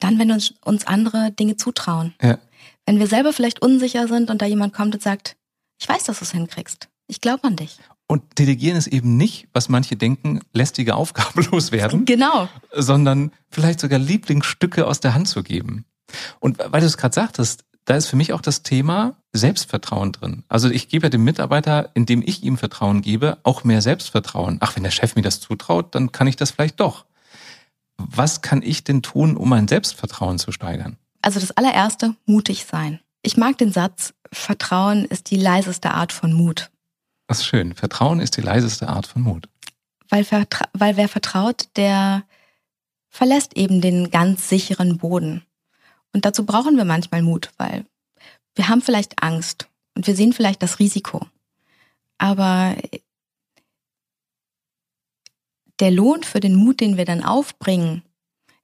Dann, 0.01 0.19
wenn 0.19 0.33
uns, 0.33 0.55
uns 0.65 0.87
andere 0.87 1.31
Dinge 1.33 1.57
zutrauen. 1.57 2.15
Ja. 2.21 2.39
Wenn 2.85 2.99
wir 2.99 3.07
selber 3.07 3.33
vielleicht 3.33 3.63
unsicher 3.63 4.09
sind 4.09 4.29
und 4.29 4.43
da 4.43 4.47
jemand 4.47 4.75
kommt 4.75 4.95
und 4.95 5.03
sagt, 5.03 5.37
ich 5.81 5.89
weiß, 5.89 6.05
dass 6.05 6.19
du 6.19 6.25
es 6.25 6.33
hinkriegst. 6.33 6.89
Ich 7.07 7.21
glaube 7.21 7.45
an 7.45 7.57
dich. 7.57 7.79
Und 8.07 8.39
Delegieren 8.39 8.77
ist 8.77 8.87
eben 8.87 9.17
nicht, 9.17 9.49
was 9.53 9.69
manche 9.69 9.97
denken, 9.97 10.41
lästige 10.53 10.95
Aufgabe 10.95 11.43
loswerden. 11.51 12.05
Genau. 12.05 12.49
Sondern 12.73 13.33
vielleicht 13.51 13.81
sogar 13.81 13.99
Lieblingsstücke 13.99 14.87
aus 14.87 15.01
der 15.01 15.15
Hand 15.15 15.29
zu 15.29 15.43
geben. 15.43 15.87
Und 16.39 16.59
weil 16.67 16.81
du 16.81 16.87
es 16.87 16.99
gerade 16.99 17.15
sagtest, 17.15 17.65
da 17.87 17.97
ist 17.97 18.07
für 18.07 18.17
mich 18.17 18.33
auch 18.33 18.41
das 18.41 18.63
Thema 18.63 19.17
Selbstvertrauen 19.33 20.13
drin. 20.13 20.45
Also 20.49 20.71
ich 20.71 20.89
gebe 20.89 21.07
ja 21.07 21.11
dem 21.11 21.25
Mitarbeiter, 21.25 21.91
indem 21.95 22.23
ich 22.25 22.43
ihm 22.43 22.57
Vertrauen 22.57 23.03
gebe, 23.03 23.39
auch 23.43 23.65
mehr 23.65 23.83
Selbstvertrauen. 23.83 24.59
Ach, 24.61 24.77
wenn 24.77 24.83
der 24.83 24.91
Chef 24.91 25.17
mir 25.17 25.23
das 25.23 25.41
zutraut, 25.41 25.95
dann 25.95 26.13
kann 26.13 26.27
ich 26.27 26.37
das 26.37 26.51
vielleicht 26.51 26.81
doch. 26.81 27.05
Was 27.97 28.43
kann 28.43 28.63
ich 28.63 28.85
denn 28.85 29.03
tun, 29.03 29.37
um 29.37 29.49
mein 29.49 29.69
Selbstvertrauen 29.69 30.39
zu 30.39 30.51
steigern? 30.51 30.97
Also 31.23 31.41
das 31.41 31.53
allererste, 31.53 32.17
mutig 32.27 32.65
sein. 32.65 33.01
Ich 33.23 33.37
mag 33.37 33.57
den 33.59 33.73
Satz, 33.73 34.15
Vertrauen 34.33 35.05
ist 35.05 35.31
die 35.31 35.37
leiseste 35.37 35.93
Art 35.93 36.13
von 36.13 36.33
Mut. 36.33 36.71
Das 37.27 37.39
ist 37.39 37.47
schön. 37.47 37.75
Vertrauen 37.75 38.21
ist 38.21 38.37
die 38.37 38.43
leiseste 38.43 38.89
Art 38.89 39.07
von 39.07 39.23
Mut. 39.23 39.49
Weil, 40.09 40.27
weil 40.73 40.97
wer 40.97 41.09
vertraut, 41.09 41.69
der 41.77 42.25
verlässt 43.09 43.57
eben 43.57 43.81
den 43.81 44.11
ganz 44.11 44.49
sicheren 44.49 44.99
Boden. 44.99 45.45
Und 46.13 46.25
dazu 46.25 46.45
brauchen 46.45 46.77
wir 46.77 46.85
manchmal 46.85 47.23
Mut, 47.23 47.51
weil 47.57 47.85
wir 48.55 48.69
haben 48.69 48.83
vielleicht 48.83 49.23
Angst 49.23 49.69
und 49.95 50.07
wir 50.07 50.15
sehen 50.15 50.33
vielleicht 50.33 50.63
das 50.63 50.79
Risiko. 50.79 51.27
Aber 52.19 52.77
der 55.81 55.91
Lohn 55.91 56.23
für 56.23 56.41
den 56.41 56.55
Mut, 56.55 56.81
den 56.81 56.97
wir 56.97 57.05
dann 57.05 57.25
aufbringen, 57.25 58.03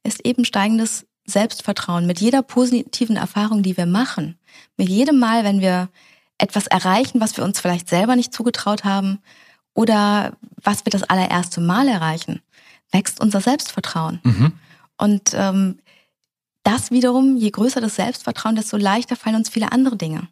ist 0.02 0.24
eben 0.24 0.44
steigendes 0.44 1.06
Selbstvertrauen 1.26 2.06
mit 2.06 2.20
jeder 2.20 2.42
positiven 2.42 3.16
Erfahrung, 3.16 3.62
die 3.62 3.76
wir 3.76 3.86
machen. 3.86 4.38
Mit 4.76 4.88
jedem 4.88 5.18
Mal, 5.18 5.44
wenn 5.44 5.60
wir 5.60 5.88
etwas 6.40 6.66
erreichen, 6.66 7.20
was 7.20 7.36
wir 7.36 7.44
uns 7.44 7.60
vielleicht 7.60 7.88
selber 7.88 8.16
nicht 8.16 8.32
zugetraut 8.32 8.84
haben 8.84 9.18
oder 9.74 10.32
was 10.62 10.84
wir 10.84 10.90
das 10.90 11.02
allererste 11.02 11.60
Mal 11.60 11.88
erreichen, 11.88 12.40
wächst 12.90 13.20
unser 13.20 13.40
Selbstvertrauen. 13.40 14.20
Mhm. 14.22 14.52
Und 14.96 15.32
ähm, 15.34 15.78
das 16.62 16.90
wiederum, 16.90 17.36
je 17.36 17.50
größer 17.50 17.80
das 17.80 17.96
Selbstvertrauen, 17.96 18.56
desto 18.56 18.76
leichter 18.76 19.16
fallen 19.16 19.36
uns 19.36 19.48
viele 19.48 19.72
andere 19.72 19.96
Dinge. 19.96 20.28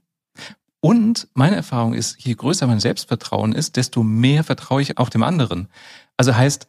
Und 0.81 1.29
meine 1.35 1.57
Erfahrung 1.57 1.94
ist, 1.94 2.21
je 2.21 2.35
größer 2.35 2.66
mein 2.66 2.81
Selbstvertrauen 2.81 3.53
ist, 3.53 3.77
desto 3.77 4.03
mehr 4.03 4.44
vertraue 4.44 4.83
ich 4.83 4.99
auch 4.99 5.09
dem 5.09 5.23
anderen. 5.23 5.68
Also 6.16 6.37
heißt, 6.37 6.68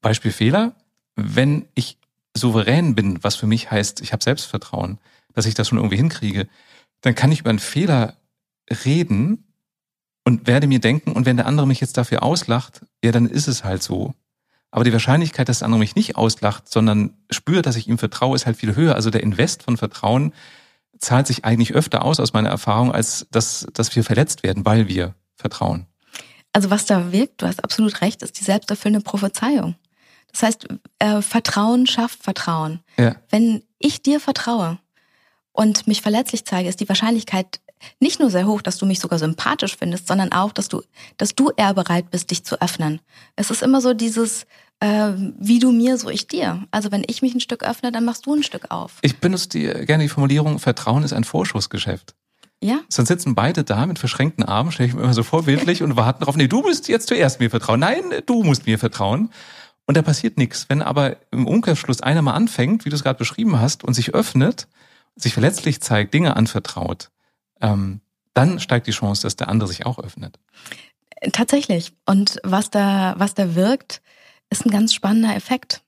Beispiel 0.00 0.32
Fehler, 0.32 0.74
wenn 1.16 1.66
ich 1.74 1.98
souverän 2.36 2.94
bin, 2.94 3.22
was 3.22 3.36
für 3.36 3.46
mich 3.46 3.70
heißt, 3.70 4.00
ich 4.00 4.12
habe 4.12 4.22
Selbstvertrauen, 4.22 4.98
dass 5.32 5.46
ich 5.46 5.54
das 5.54 5.68
schon 5.68 5.78
irgendwie 5.78 5.96
hinkriege, 5.96 6.48
dann 7.00 7.14
kann 7.14 7.32
ich 7.32 7.40
über 7.40 7.50
einen 7.50 7.58
Fehler 7.58 8.16
reden 8.84 9.52
und 10.24 10.46
werde 10.46 10.66
mir 10.66 10.80
denken, 10.80 11.12
und 11.12 11.26
wenn 11.26 11.36
der 11.36 11.46
andere 11.46 11.66
mich 11.66 11.80
jetzt 11.80 11.96
dafür 11.96 12.22
auslacht, 12.22 12.82
ja, 13.02 13.12
dann 13.12 13.26
ist 13.26 13.48
es 13.48 13.64
halt 13.64 13.82
so. 13.82 14.14
Aber 14.70 14.84
die 14.84 14.92
Wahrscheinlichkeit, 14.92 15.48
dass 15.48 15.60
der 15.60 15.66
andere 15.66 15.80
mich 15.80 15.96
nicht 15.96 16.16
auslacht, 16.16 16.70
sondern 16.70 17.14
spürt, 17.30 17.66
dass 17.66 17.76
ich 17.76 17.88
ihm 17.88 17.98
vertraue, 17.98 18.36
ist 18.36 18.46
halt 18.46 18.56
viel 18.56 18.76
höher. 18.76 18.94
Also 18.94 19.10
der 19.10 19.22
Invest 19.22 19.64
von 19.64 19.76
Vertrauen 19.76 20.32
zahlt 20.98 21.26
sich 21.26 21.44
eigentlich 21.44 21.74
öfter 21.74 22.04
aus 22.04 22.20
aus 22.20 22.32
meiner 22.32 22.50
Erfahrung, 22.50 22.92
als 22.92 23.26
dass, 23.30 23.66
dass 23.72 23.94
wir 23.96 24.04
verletzt 24.04 24.42
werden, 24.42 24.64
weil 24.64 24.86
wir 24.86 25.14
vertrauen. 25.34 25.86
Also 26.52 26.70
was 26.70 26.84
da 26.84 27.12
wirkt, 27.12 27.42
du 27.42 27.46
hast 27.46 27.64
absolut 27.64 28.00
recht, 28.00 28.22
ist 28.22 28.38
die 28.38 28.44
selbsterfüllende 28.44 29.02
Prophezeiung. 29.02 29.76
Das 30.32 30.42
heißt, 30.42 30.68
äh, 30.98 31.22
Vertrauen 31.22 31.86
schafft 31.86 32.22
Vertrauen. 32.22 32.80
Ja. 32.96 33.16
Wenn 33.30 33.62
ich 33.78 34.02
dir 34.02 34.20
vertraue 34.20 34.78
und 35.52 35.86
mich 35.86 36.02
verletzlich 36.02 36.44
zeige, 36.44 36.68
ist 36.68 36.80
die 36.80 36.88
Wahrscheinlichkeit 36.88 37.60
nicht 37.98 38.20
nur 38.20 38.30
sehr 38.30 38.46
hoch, 38.46 38.62
dass 38.62 38.78
du 38.78 38.86
mich 38.86 39.00
sogar 39.00 39.18
sympathisch 39.18 39.76
findest, 39.76 40.06
sondern 40.06 40.32
auch, 40.32 40.52
dass 40.52 40.68
du, 40.68 40.82
dass 41.16 41.34
du 41.34 41.50
eher 41.56 41.74
bereit 41.74 42.10
bist, 42.10 42.30
dich 42.30 42.44
zu 42.44 42.60
öffnen. 42.60 43.00
Es 43.36 43.50
ist 43.50 43.62
immer 43.62 43.80
so 43.80 43.94
dieses, 43.94 44.46
äh, 44.80 45.12
wie 45.38 45.58
du 45.58 45.72
mir, 45.72 45.96
so 45.98 46.08
ich 46.10 46.26
dir. 46.26 46.64
Also 46.70 46.90
wenn 46.90 47.04
ich 47.06 47.22
mich 47.22 47.34
ein 47.34 47.40
Stück 47.40 47.62
öffne, 47.62 47.92
dann 47.92 48.04
machst 48.04 48.26
du 48.26 48.34
ein 48.34 48.42
Stück 48.42 48.70
auf. 48.70 48.98
Ich 49.02 49.18
benutze 49.18 49.48
die, 49.48 49.66
gerne 49.86 50.04
die 50.04 50.08
Formulierung, 50.08 50.58
Vertrauen 50.58 51.02
ist 51.02 51.12
ein 51.12 51.24
Vorschussgeschäft. 51.24 52.14
Ja? 52.62 52.80
Sonst 52.88 53.08
sitzen 53.08 53.34
beide 53.34 53.64
da 53.64 53.86
mit 53.86 53.98
verschränkten 53.98 54.44
Armen, 54.44 54.70
stelle 54.70 54.88
ich 54.88 54.94
mir 54.94 55.02
immer 55.02 55.14
so 55.14 55.22
vorbildlich 55.22 55.82
und 55.82 55.96
warten 55.96 56.20
darauf, 56.20 56.36
nee, 56.36 56.48
du 56.48 56.60
musst 56.60 56.88
jetzt 56.88 57.08
zuerst 57.08 57.40
mir 57.40 57.50
vertrauen. 57.50 57.80
Nein, 57.80 58.02
du 58.26 58.42
musst 58.42 58.66
mir 58.66 58.78
vertrauen. 58.78 59.30
Und 59.86 59.96
da 59.96 60.02
passiert 60.02 60.36
nichts. 60.36 60.66
Wenn 60.68 60.82
aber 60.82 61.16
im 61.32 61.46
Umkehrschluss 61.46 62.00
einer 62.00 62.22
mal 62.22 62.34
anfängt, 62.34 62.84
wie 62.84 62.90
du 62.90 62.96
es 62.96 63.02
gerade 63.02 63.18
beschrieben 63.18 63.60
hast, 63.60 63.82
und 63.82 63.94
sich 63.94 64.14
öffnet, 64.14 64.68
sich 65.16 65.32
verletzlich 65.32 65.80
zeigt, 65.80 66.14
Dinge 66.14 66.36
anvertraut, 66.36 67.10
ähm, 67.60 68.00
dann 68.34 68.60
steigt 68.60 68.86
die 68.86 68.92
Chance, 68.92 69.22
dass 69.22 69.36
der 69.36 69.48
andere 69.48 69.68
sich 69.68 69.86
auch 69.86 69.98
öffnet. 69.98 70.38
Tatsächlich. 71.32 71.92
Und 72.06 72.38
was 72.42 72.70
da, 72.70 73.14
was 73.18 73.34
da 73.34 73.54
wirkt, 73.54 74.00
ist 74.48 74.64
ein 74.64 74.70
ganz 74.70 74.94
spannender 74.94 75.34
Effekt. 75.34 75.82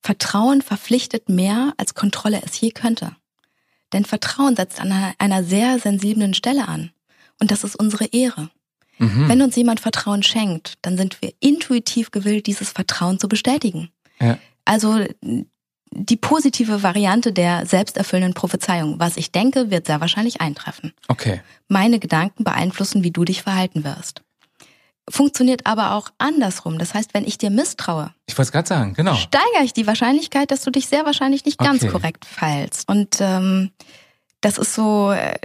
Vertrauen 0.00 0.62
verpflichtet 0.62 1.28
mehr, 1.28 1.72
als 1.76 1.94
Kontrolle 1.94 2.42
es 2.44 2.60
je 2.60 2.70
könnte. 2.70 3.16
Denn 3.92 4.04
Vertrauen 4.04 4.56
setzt 4.56 4.80
an 4.80 4.92
einer 5.18 5.44
sehr 5.44 5.78
sensiblen 5.78 6.34
Stelle 6.34 6.68
an. 6.68 6.90
Und 7.40 7.50
das 7.50 7.64
ist 7.64 7.76
unsere 7.76 8.06
Ehre. 8.06 8.50
Mhm. 8.98 9.28
Wenn 9.28 9.42
uns 9.42 9.56
jemand 9.56 9.80
Vertrauen 9.80 10.22
schenkt, 10.22 10.74
dann 10.82 10.96
sind 10.96 11.20
wir 11.22 11.32
intuitiv 11.40 12.10
gewillt, 12.10 12.46
dieses 12.46 12.70
Vertrauen 12.70 13.18
zu 13.18 13.28
bestätigen. 13.28 13.90
Ja. 14.20 14.38
Also 14.64 15.04
die 15.94 16.16
positive 16.16 16.82
Variante 16.82 17.32
der 17.32 17.66
selbsterfüllenden 17.66 18.34
Prophezeiung. 18.34 18.98
Was 18.98 19.16
ich 19.16 19.30
denke, 19.30 19.70
wird 19.70 19.86
sehr 19.86 20.00
wahrscheinlich 20.00 20.40
eintreffen. 20.40 20.92
Okay. 21.08 21.42
Meine 21.68 21.98
Gedanken 21.98 22.44
beeinflussen, 22.44 23.04
wie 23.04 23.10
du 23.10 23.24
dich 23.24 23.42
verhalten 23.42 23.84
wirst. 23.84 24.22
Funktioniert 25.10 25.66
aber 25.66 25.92
auch 25.92 26.10
andersrum. 26.18 26.78
Das 26.78 26.94
heißt, 26.94 27.12
wenn 27.12 27.26
ich 27.26 27.36
dir 27.36 27.50
misstraue, 27.50 28.14
ich 28.26 28.38
wollte 28.38 28.48
es 28.48 28.52
gerade 28.52 28.68
sagen, 28.68 28.94
genau, 28.94 29.14
steigere 29.14 29.64
ich 29.64 29.72
die 29.72 29.86
Wahrscheinlichkeit, 29.86 30.50
dass 30.50 30.62
du 30.62 30.70
dich 30.70 30.86
sehr 30.86 31.04
wahrscheinlich 31.04 31.44
nicht 31.44 31.58
ganz 31.58 31.82
Okay. 31.82 31.92
korrekt 31.92 32.24
verhältst. 32.24 32.88
Und 32.88 33.18
ähm, 33.20 33.72
das 34.40 34.58
ist 34.58 34.74
so, 34.74 35.10
äh, 35.10 35.36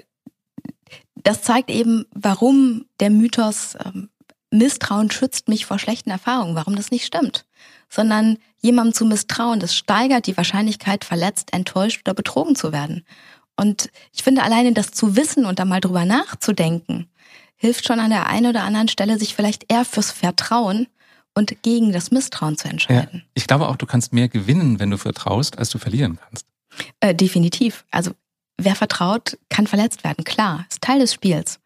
das 1.16 1.42
zeigt 1.42 1.70
eben, 1.70 2.06
warum 2.14 2.86
der 3.00 3.10
Mythos 3.10 3.76
ähm, 3.84 4.10
Misstrauen 4.52 5.12
schützt 5.12 5.50
mich 5.50 5.66
vor 5.66 5.80
schlechten 5.80 6.10
Erfahrungen, 6.10 6.56
warum 6.56 6.76
das 6.76 6.92
nicht 6.92 7.06
stimmt. 7.06 7.46
Sondern 7.90 8.38
jemandem 8.68 8.94
zu 8.94 9.06
misstrauen, 9.06 9.60
das 9.60 9.76
steigert 9.76 10.28
die 10.28 10.38
Wahrscheinlichkeit, 10.38 11.04
verletzt, 11.06 11.54
enttäuscht 11.54 12.02
oder 12.06 12.14
betrogen 12.14 12.56
zu 12.56 12.72
werden. 12.72 13.06
Und 13.56 13.90
ich 14.14 14.22
finde 14.24 14.44
alleine 14.44 14.74
das 14.74 14.92
zu 14.92 15.16
wissen 15.16 15.46
und 15.46 15.58
da 15.58 15.66
mal 15.66 15.82
drüber 15.82 16.06
nachzudenken, 16.06 17.10
hilft 17.56 17.86
schon 17.88 18.00
an 18.00 18.12
der 18.12 18.28
einen 18.28 18.46
oder 18.48 18.64
anderen 18.64 18.88
Stelle, 18.88 19.18
sich 19.18 19.34
vielleicht 19.36 19.72
eher 19.72 19.84
fürs 19.86 20.12
Vertrauen 20.12 20.88
und 21.34 21.64
gegen 21.64 21.92
das 21.92 22.12
Misstrauen 22.12 22.58
zu 22.58 22.66
Ja. 22.68 22.72
entscheiden. 22.72 23.24
Ich 23.34 23.48
glaube 23.48 23.68
auch, 23.68 23.76
du 23.78 23.86
kannst 23.88 24.14
mehr 24.14 24.28
gewinnen, 24.28 24.80
wenn 24.80 24.92
du 24.92 24.98
vertraust, 24.98 25.58
als 25.58 25.70
du 25.70 25.80
verlieren 25.80 26.20
kannst. 26.24 26.46
Äh, 27.00 27.16
definitiv. 27.16 27.86
Also 27.90 28.12
wer 28.58 28.76
vertraut, 28.76 29.38
kann 29.50 29.66
verletzt 29.66 30.04
werden. 30.04 30.24
Klar, 30.24 30.66
ist 30.70 30.82
Teil 30.82 31.00
des 31.00 31.14
Spiels. 31.14 31.60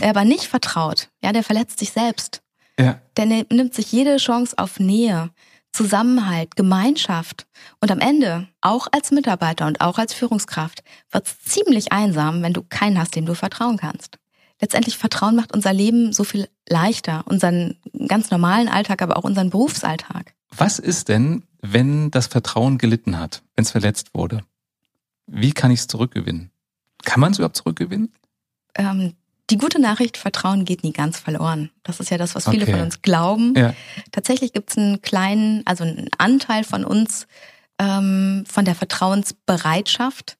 Wer 0.00 0.10
aber 0.10 0.24
nicht 0.24 0.44
vertraut, 0.44 1.08
ja, 1.24 1.32
der 1.32 1.42
verletzt 1.42 1.78
sich 1.78 1.92
selbst. 1.92 2.42
Ja. 2.78 3.00
Der 3.16 3.24
nimmt 3.26 3.74
sich 3.74 3.90
jede 3.90 4.18
Chance 4.18 4.56
auf 4.58 4.78
Nähe, 4.78 5.30
Zusammenhalt, 5.72 6.56
Gemeinschaft. 6.56 7.46
Und 7.80 7.90
am 7.90 8.00
Ende, 8.00 8.48
auch 8.60 8.88
als 8.90 9.10
Mitarbeiter 9.10 9.66
und 9.66 9.80
auch 9.80 9.98
als 9.98 10.12
Führungskraft, 10.12 10.82
wird's 11.10 11.38
ziemlich 11.44 11.92
einsam, 11.92 12.42
wenn 12.42 12.52
du 12.52 12.62
keinen 12.62 12.98
hast, 12.98 13.14
dem 13.14 13.26
du 13.26 13.34
vertrauen 13.34 13.76
kannst. 13.76 14.18
Letztendlich 14.60 14.98
Vertrauen 14.98 15.36
macht 15.36 15.54
unser 15.54 15.72
Leben 15.72 16.12
so 16.12 16.24
viel 16.24 16.48
leichter, 16.68 17.22
unseren 17.26 17.76
ganz 18.08 18.30
normalen 18.30 18.68
Alltag, 18.68 19.02
aber 19.02 19.16
auch 19.16 19.24
unseren 19.24 19.50
Berufsalltag. 19.50 20.34
Was 20.56 20.78
ist 20.78 21.08
denn, 21.08 21.44
wenn 21.60 22.10
das 22.10 22.26
Vertrauen 22.26 22.78
gelitten 22.78 23.18
hat, 23.18 23.42
wenn 23.54 23.64
es 23.64 23.70
verletzt 23.70 24.14
wurde? 24.14 24.42
Wie 25.26 25.52
kann 25.52 25.70
ich 25.70 25.80
es 25.80 25.86
zurückgewinnen? 25.86 26.50
Kann 27.04 27.20
man 27.20 27.32
es 27.32 27.38
überhaupt 27.38 27.56
zurückgewinnen? 27.56 28.12
Ähm, 28.74 29.14
die 29.50 29.58
gute 29.58 29.80
Nachricht, 29.80 30.16
Vertrauen 30.16 30.64
geht 30.64 30.82
nie 30.84 30.92
ganz 30.92 31.18
verloren. 31.18 31.70
Das 31.82 32.00
ist 32.00 32.10
ja 32.10 32.18
das, 32.18 32.34
was 32.34 32.48
viele 32.48 32.64
Okay. 32.64 32.72
von 32.72 32.80
uns 32.82 33.02
glauben. 33.02 33.54
Ja. 33.56 33.74
Tatsächlich 34.12 34.52
gibt 34.52 34.70
es 34.70 34.78
einen 34.78 35.00
kleinen, 35.02 35.62
also 35.66 35.84
einen 35.84 36.08
Anteil 36.18 36.64
von 36.64 36.84
uns, 36.84 37.26
ähm, 37.78 38.44
von 38.46 38.64
der 38.64 38.74
Vertrauensbereitschaft, 38.74 40.36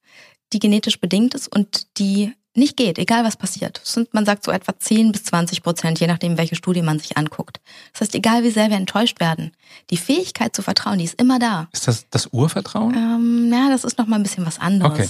die 0.52 0.58
genetisch 0.58 1.00
bedingt 1.00 1.34
ist 1.34 1.48
und 1.48 1.98
die 1.98 2.32
nicht 2.54 2.76
geht, 2.76 2.98
egal 2.98 3.22
was 3.24 3.36
passiert. 3.36 3.80
Sind, 3.84 4.12
man 4.14 4.24
sagt 4.26 4.42
so 4.44 4.50
etwa 4.50 4.76
10 4.76 5.12
bis 5.12 5.24
20 5.24 5.62
Prozent, 5.62 6.00
je 6.00 6.08
nachdem, 6.08 6.36
welche 6.38 6.56
Studie 6.56 6.82
man 6.82 6.98
sich 6.98 7.16
anguckt. 7.16 7.60
Das 7.92 8.00
heißt, 8.00 8.14
egal 8.16 8.42
wie 8.42 8.50
sehr 8.50 8.68
wir 8.68 8.76
enttäuscht 8.76 9.20
werden, 9.20 9.52
die 9.90 9.96
Fähigkeit 9.96 10.56
zu 10.56 10.62
vertrauen, 10.62 10.98
die 10.98 11.04
ist 11.04 11.20
immer 11.20 11.38
da. 11.38 11.68
Ist 11.72 11.86
das 11.86 12.06
das 12.10 12.26
Urvertrauen? 12.32 12.94
Ähm, 12.94 13.52
ja, 13.52 13.68
das 13.70 13.84
ist 13.84 13.96
noch 13.98 14.06
mal 14.06 14.16
ein 14.16 14.24
bisschen 14.24 14.44
was 14.44 14.58
anderes. 14.58 14.92
Okay. 14.92 15.08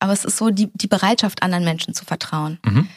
Aber 0.00 0.12
es 0.12 0.24
ist 0.24 0.36
so 0.38 0.50
die, 0.50 0.68
die 0.74 0.88
Bereitschaft, 0.88 1.42
anderen 1.42 1.64
Menschen 1.64 1.94
zu 1.94 2.04
vertrauen. 2.04 2.58
Mhm. 2.64 2.88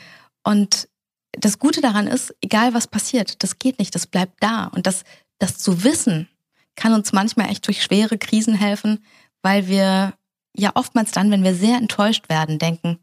Und 0.43 0.87
das 1.31 1.59
Gute 1.59 1.81
daran 1.81 2.07
ist, 2.07 2.33
egal 2.41 2.73
was 2.73 2.87
passiert, 2.87 3.43
das 3.43 3.59
geht 3.59 3.79
nicht, 3.79 3.95
das 3.95 4.07
bleibt 4.07 4.41
da. 4.41 4.65
Und 4.65 4.87
das, 4.87 5.03
das 5.39 5.57
zu 5.57 5.83
wissen, 5.83 6.29
kann 6.75 6.93
uns 6.93 7.13
manchmal 7.13 7.49
echt 7.49 7.65
durch 7.67 7.83
schwere 7.83 8.17
Krisen 8.17 8.55
helfen, 8.55 9.03
weil 9.41 9.67
wir 9.67 10.13
ja 10.55 10.71
oftmals 10.75 11.11
dann, 11.11 11.31
wenn 11.31 11.43
wir 11.43 11.55
sehr 11.55 11.77
enttäuscht 11.77 12.29
werden, 12.29 12.59
denken, 12.59 12.99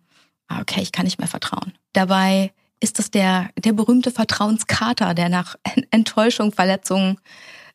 ah, 0.49 0.61
okay, 0.61 0.81
ich 0.81 0.93
kann 0.93 1.05
nicht 1.05 1.19
mehr 1.19 1.29
vertrauen. 1.29 1.73
Dabei 1.93 2.53
ist 2.81 2.99
das 2.99 3.11
der, 3.11 3.51
der 3.59 3.73
berühmte 3.73 4.11
Vertrauenskater, 4.11 5.15
der 5.15 5.29
nach 5.29 5.57
Enttäuschung, 5.91 6.53
Verletzungen 6.53 7.19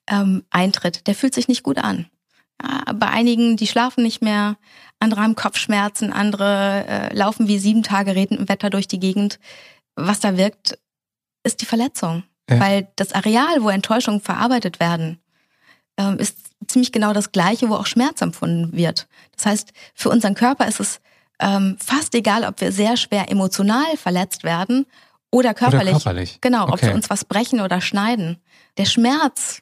ähm, 0.07 0.43
eintritt. 0.49 1.07
Der 1.07 1.15
fühlt 1.15 1.33
sich 1.33 1.47
nicht 1.47 1.63
gut 1.63 1.77
an. 1.77 2.07
Ja, 2.61 2.93
bei 2.93 3.07
einigen, 3.07 3.57
die 3.57 3.67
schlafen 3.67 4.03
nicht 4.03 4.21
mehr, 4.21 4.57
andere 4.99 5.21
haben 5.21 5.35
Kopfschmerzen, 5.35 6.11
andere 6.13 6.85
äh, 6.87 7.15
laufen 7.15 7.47
wie 7.47 7.59
sieben 7.59 7.83
Tage 7.83 8.15
Regenwetter 8.15 8.69
durch 8.69 8.87
die 8.87 8.99
Gegend. 8.99 9.39
Was 9.95 10.19
da 10.19 10.37
wirkt, 10.37 10.77
ist 11.43 11.61
die 11.61 11.65
Verletzung. 11.65 12.23
Ja. 12.49 12.59
Weil 12.59 12.87
das 12.95 13.11
Areal, 13.13 13.61
wo 13.61 13.69
Enttäuschungen 13.69 14.21
verarbeitet 14.21 14.79
werden, 14.79 15.19
ähm, 15.97 16.17
ist 16.17 16.37
ziemlich 16.67 16.91
genau 16.91 17.13
das 17.13 17.31
gleiche, 17.31 17.69
wo 17.69 17.75
auch 17.75 17.85
Schmerz 17.85 18.21
empfunden 18.21 18.75
wird. 18.75 19.07
Das 19.35 19.45
heißt, 19.45 19.73
für 19.93 20.09
unseren 20.09 20.35
Körper 20.35 20.67
ist 20.67 20.79
es 20.79 20.99
ähm, 21.39 21.77
fast 21.83 22.15
egal, 22.15 22.43
ob 22.45 22.61
wir 22.61 22.71
sehr 22.71 22.97
schwer 22.97 23.29
emotional 23.31 23.97
verletzt 23.97 24.43
werden 24.43 24.85
oder 25.31 25.53
körperlich. 25.53 25.95
Oder 25.95 26.03
körperlich. 26.03 26.39
Genau, 26.41 26.63
ob 26.65 26.73
Okay. 26.73 26.87
wir 26.87 26.95
uns 26.95 27.09
was 27.09 27.25
brechen 27.25 27.59
oder 27.61 27.81
schneiden. 27.81 28.37
Der 28.77 28.85
Schmerz, 28.85 29.61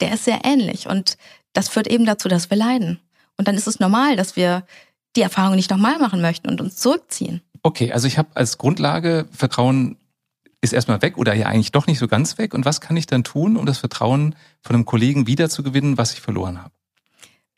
der 0.00 0.12
ist 0.14 0.24
sehr 0.24 0.40
ähnlich 0.44 0.88
und 0.88 1.16
das 1.52 1.68
führt 1.68 1.86
eben 1.86 2.04
dazu, 2.04 2.28
dass 2.28 2.50
wir 2.50 2.56
leiden. 2.56 3.00
Und 3.36 3.48
dann 3.48 3.56
ist 3.56 3.66
es 3.66 3.80
normal, 3.80 4.16
dass 4.16 4.36
wir 4.36 4.64
die 5.16 5.22
Erfahrung 5.22 5.56
nicht 5.56 5.70
nochmal 5.70 5.98
machen 5.98 6.20
möchten 6.20 6.48
und 6.48 6.60
uns 6.60 6.76
zurückziehen. 6.76 7.40
Okay, 7.62 7.92
also 7.92 8.06
ich 8.06 8.18
habe 8.18 8.28
als 8.34 8.58
Grundlage, 8.58 9.26
Vertrauen 9.32 9.96
ist 10.60 10.72
erstmal 10.72 11.02
weg 11.02 11.18
oder 11.18 11.34
ja 11.34 11.46
eigentlich 11.46 11.72
doch 11.72 11.86
nicht 11.86 11.98
so 11.98 12.08
ganz 12.08 12.38
weg. 12.38 12.54
Und 12.54 12.64
was 12.64 12.80
kann 12.80 12.96
ich 12.96 13.06
dann 13.06 13.22
tun, 13.22 13.56
um 13.56 13.66
das 13.66 13.78
Vertrauen 13.78 14.34
von 14.62 14.74
einem 14.74 14.84
Kollegen 14.84 15.26
wiederzugewinnen, 15.26 15.98
was 15.98 16.12
ich 16.12 16.20
verloren 16.20 16.62
habe? 16.62 16.72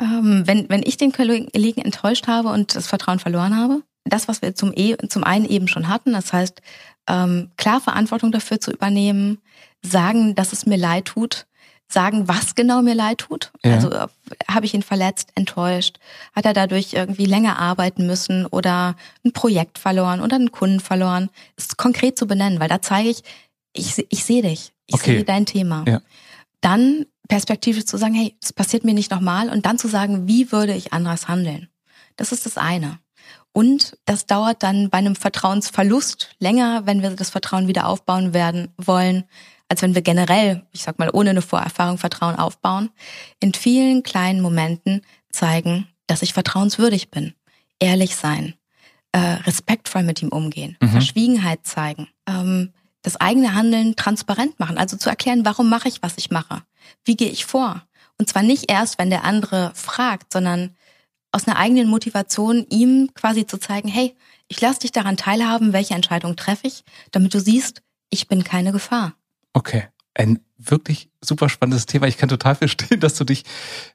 Ähm, 0.01 0.43
wenn, 0.45 0.69
wenn 0.69 0.83
ich 0.85 0.97
den 0.97 1.13
Kollegen 1.13 1.81
enttäuscht 1.81 2.27
habe 2.27 2.49
und 2.49 2.75
das 2.75 2.87
Vertrauen 2.87 3.19
verloren 3.19 3.57
habe, 3.57 3.83
das, 4.05 4.29
was 4.29 4.43
wir 4.43 4.55
zum, 4.55 4.73
e 4.75 4.97
zum 5.09 5.25
einen 5.25 5.47
eben 5.47 5.69
schon 5.69 5.89
hatten, 5.89 6.13
das 6.13 6.33
heißt, 6.33 6.61
ähm, 7.09 7.51
klar 7.57 7.81
Verantwortung 7.81 8.33
dafür 8.33 8.61
zu 8.61 8.73
übernehmen, 8.73 9.39
sagen, 9.83 10.35
dass 10.35 10.53
es 10.53 10.67
mir 10.67 10.77
leid 10.77 11.07
tut, 11.07 11.47
sagen, 11.89 12.29
was 12.29 12.55
genau 12.55 12.83
mir 12.83 12.95
leid 12.95 13.19
tut. 13.19 13.53
Ja. 13.65 13.75
Also 13.75 13.91
äh, 13.91 14.07
habe 14.51 14.67
ich 14.67 14.75
ihn 14.75 14.83
verletzt, 14.83 15.31
enttäuscht, 15.35 15.99
hat 16.35 16.45
er 16.45 16.53
dadurch 16.53 16.95
irgendwie 16.95 17.27
länger 17.27 17.59
arbeiten 17.59 18.07
müssen 18.07 18.47
oder 18.47 18.97
ein 19.25 19.33
Projekt 19.33 19.79
verloren 19.79 20.21
oder 20.21 20.37
einen 20.37 20.53
Kunden 20.53 20.81
verloren. 20.81 21.31
Ist 21.57 21.77
konkret 21.77 22.19
zu 22.19 22.27
benennen, 22.27 22.61
weil 22.61 22.69
da 22.69 22.83
zeige 22.83 23.09
ich, 23.09 23.23
ich, 23.73 24.05
ich 24.09 24.25
sehe 24.25 24.43
dich, 24.43 24.73
ich 24.87 24.95
Okay. 24.95 25.17
sehe 25.17 25.25
dein 25.25 25.47
Thema. 25.47 25.85
Ja. 25.87 26.01
Dann 26.61 27.07
perspektivisch 27.29 27.85
zu 27.85 27.97
sagen, 27.97 28.15
hey, 28.15 28.37
es 28.43 28.53
passiert 28.53 28.85
mir 28.85 28.95
nicht 28.95 29.11
nochmal 29.11 29.49
und 29.51 29.67
dann 29.67 29.79
zu 29.79 29.89
sagen, 29.89 30.27
wie 30.27 30.53
würde 30.53 30.75
ich 30.75 30.93
anders 30.93 31.29
handeln. 31.29 31.69
Das 32.17 32.33
ist 32.33 32.47
das 32.47 32.57
eine. 32.57 32.99
Und 33.53 33.97
das 34.05 34.27
dauert 34.27 34.63
dann 34.63 34.91
bei 34.91 34.99
einem 34.99 35.17
Vertrauensverlust 35.17 36.31
länger, 36.39 36.85
wenn 36.85 37.03
wir 37.03 37.11
das 37.11 37.31
Vertrauen 37.31 37.69
wieder 37.69 37.87
aufbauen 37.87 38.35
werden 38.35 38.69
wollen, 38.77 39.25
als 39.69 39.83
wenn 39.83 39.95
wir 39.95 40.03
generell, 40.03 40.67
ich 40.73 40.83
sag 40.83 40.99
mal, 40.99 41.11
ohne 41.13 41.31
eine 41.31 41.43
Vorerfahrung 41.43 41.99
Vertrauen 41.99 42.37
aufbauen. 42.37 42.91
In 43.41 43.53
vielen 43.55 44.03
kleinen 44.03 44.41
Momenten 44.41 45.03
zeigen, 45.31 45.89
dass 46.07 46.23
ich 46.23 46.33
vertrauenswürdig 46.33 47.11
bin. 47.11 47.35
Ehrlich 47.79 48.17
sein, 48.17 48.55
äh, 49.13 49.19
respektvoll 49.19 50.03
mit 50.03 50.23
ihm 50.23 50.29
umgehen, 50.29 50.77
Mhm. 50.81 50.91
Verschwiegenheit 50.91 51.67
zeigen, 51.67 52.09
ähm, 52.27 52.73
das 53.03 53.17
eigene 53.17 53.55
Handeln 53.55 53.97
transparent 53.97 54.59
machen, 54.59 54.79
also 54.79 54.97
zu 54.97 55.09
erklären, 55.09 55.45
warum 55.45 55.69
mache 55.69 55.89
ich, 55.89 56.03
was 56.03 56.15
ich 56.17 56.31
mache, 56.31 56.63
wie 57.05 57.17
gehe 57.17 57.31
ich 57.31 57.45
vor 57.45 57.83
Und 58.19 58.29
zwar 58.31 58.43
nicht 58.43 58.71
erst, 58.71 58.99
wenn 58.99 59.11
der 59.11 59.25
andere 59.25 59.73
fragt, 59.75 60.33
sondern 60.33 60.75
aus 61.33 61.47
einer 61.47 61.59
eigenen 61.59 61.89
Motivation, 61.89 62.67
ihm 62.71 63.11
quasi 63.15 63.47
zu 63.47 63.59
zeigen, 63.59 63.89
hey, 63.89 64.17
ich 64.49 64.61
lasse 64.61 64.81
dich 64.81 64.93
daran 64.93 65.19
teilhaben, 65.19 65.75
welche 65.75 65.95
Entscheidung 65.95 66.35
treffe 66.35 66.67
ich, 66.67 66.83
damit 67.13 67.35
du 67.35 67.41
siehst, 67.41 67.83
ich 68.09 68.27
bin 68.27 68.43
keine 68.43 68.73
Gefahr. 68.73 69.15
Okay. 69.57 69.85
Ein 70.13 70.41
wirklich 70.59 71.09
super 71.23 71.49
spannendes 71.49 71.87
Thema. 71.87 72.07
Ich 72.07 72.19
kann 72.19 72.29
total 72.29 72.55
verstehen, 72.57 73.01
dass 73.01 73.15
du 73.15 73.25
dich 73.25 73.45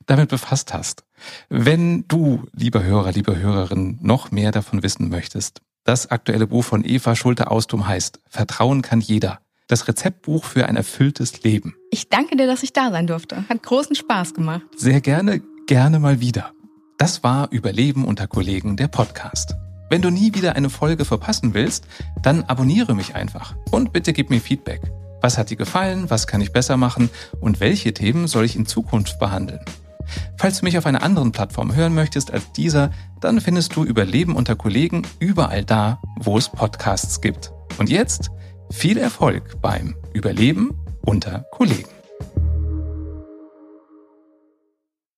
damit 0.07 0.29
befasst 0.29 0.73
hast. 0.73 1.03
Wenn 1.49 2.07
du, 2.07 2.47
lieber 2.51 2.83
Hörer, 2.83 3.11
liebe 3.11 3.37
Hörerin, 3.37 3.99
noch 4.01 4.31
mehr 4.31 4.51
davon 4.51 4.81
wissen 4.81 5.09
möchtest, 5.09 5.61
das 5.83 6.09
aktuelle 6.09 6.47
Buch 6.47 6.63
von 6.63 6.83
Eva 6.83 7.15
Schulte-Austum 7.15 7.87
heißt 7.87 8.21
Vertrauen 8.27 8.81
kann 8.81 9.01
jeder. 9.01 9.39
Das 9.67 9.87
Rezeptbuch 9.87 10.45
für 10.45 10.67
ein 10.67 10.75
erfülltes 10.75 11.43
Leben. 11.43 11.75
Ich 11.91 12.09
danke 12.09 12.35
dir, 12.35 12.47
dass 12.47 12.63
ich 12.63 12.73
da 12.73 12.89
sein 12.89 13.05
durfte. 13.05 13.47
Hat 13.47 13.61
großen 13.61 13.95
Spaß 13.95 14.33
gemacht. 14.33 14.63
Sehr 14.75 14.99
gerne, 14.99 15.41
gerne 15.67 15.99
mal 15.99 16.19
wieder. 16.21 16.53
Das 16.97 17.23
war 17.23 17.51
Überleben 17.51 18.05
unter 18.05 18.25
Kollegen, 18.27 18.77
der 18.77 18.87
Podcast. 18.87 19.55
Wenn 19.91 20.01
du 20.01 20.09
nie 20.09 20.33
wieder 20.33 20.55
eine 20.55 20.71
Folge 20.71 21.05
verpassen 21.05 21.53
willst, 21.53 21.85
dann 22.23 22.43
abonniere 22.45 22.95
mich 22.95 23.13
einfach 23.13 23.55
und 23.69 23.93
bitte 23.93 24.11
gib 24.11 24.31
mir 24.31 24.41
Feedback. 24.41 24.81
Was 25.21 25.37
hat 25.37 25.51
dir 25.51 25.55
gefallen? 25.55 26.09
Was 26.09 26.27
kann 26.27 26.41
ich 26.41 26.51
besser 26.51 26.77
machen? 26.77 27.09
Und 27.39 27.59
welche 27.59 27.93
Themen 27.93 28.27
soll 28.27 28.43
ich 28.43 28.55
in 28.55 28.65
Zukunft 28.65 29.19
behandeln? 29.19 29.63
Falls 30.37 30.59
du 30.59 30.65
mich 30.65 30.77
auf 30.77 30.85
einer 30.87 31.03
anderen 31.03 31.31
Plattform 31.31 31.75
hören 31.75 31.93
möchtest 31.93 32.31
als 32.31 32.51
dieser, 32.53 32.89
dann 33.21 33.39
findest 33.39 33.75
du 33.75 33.83
Überleben 33.83 34.35
unter 34.35 34.55
Kollegen 34.55 35.03
überall 35.19 35.63
da, 35.63 36.01
wo 36.17 36.37
es 36.37 36.49
Podcasts 36.49 37.21
gibt. 37.21 37.51
Und 37.77 37.89
jetzt 37.89 38.31
viel 38.71 38.97
Erfolg 38.97 39.61
beim 39.61 39.95
Überleben 40.13 40.71
unter 41.05 41.45
Kollegen. 41.51 42.00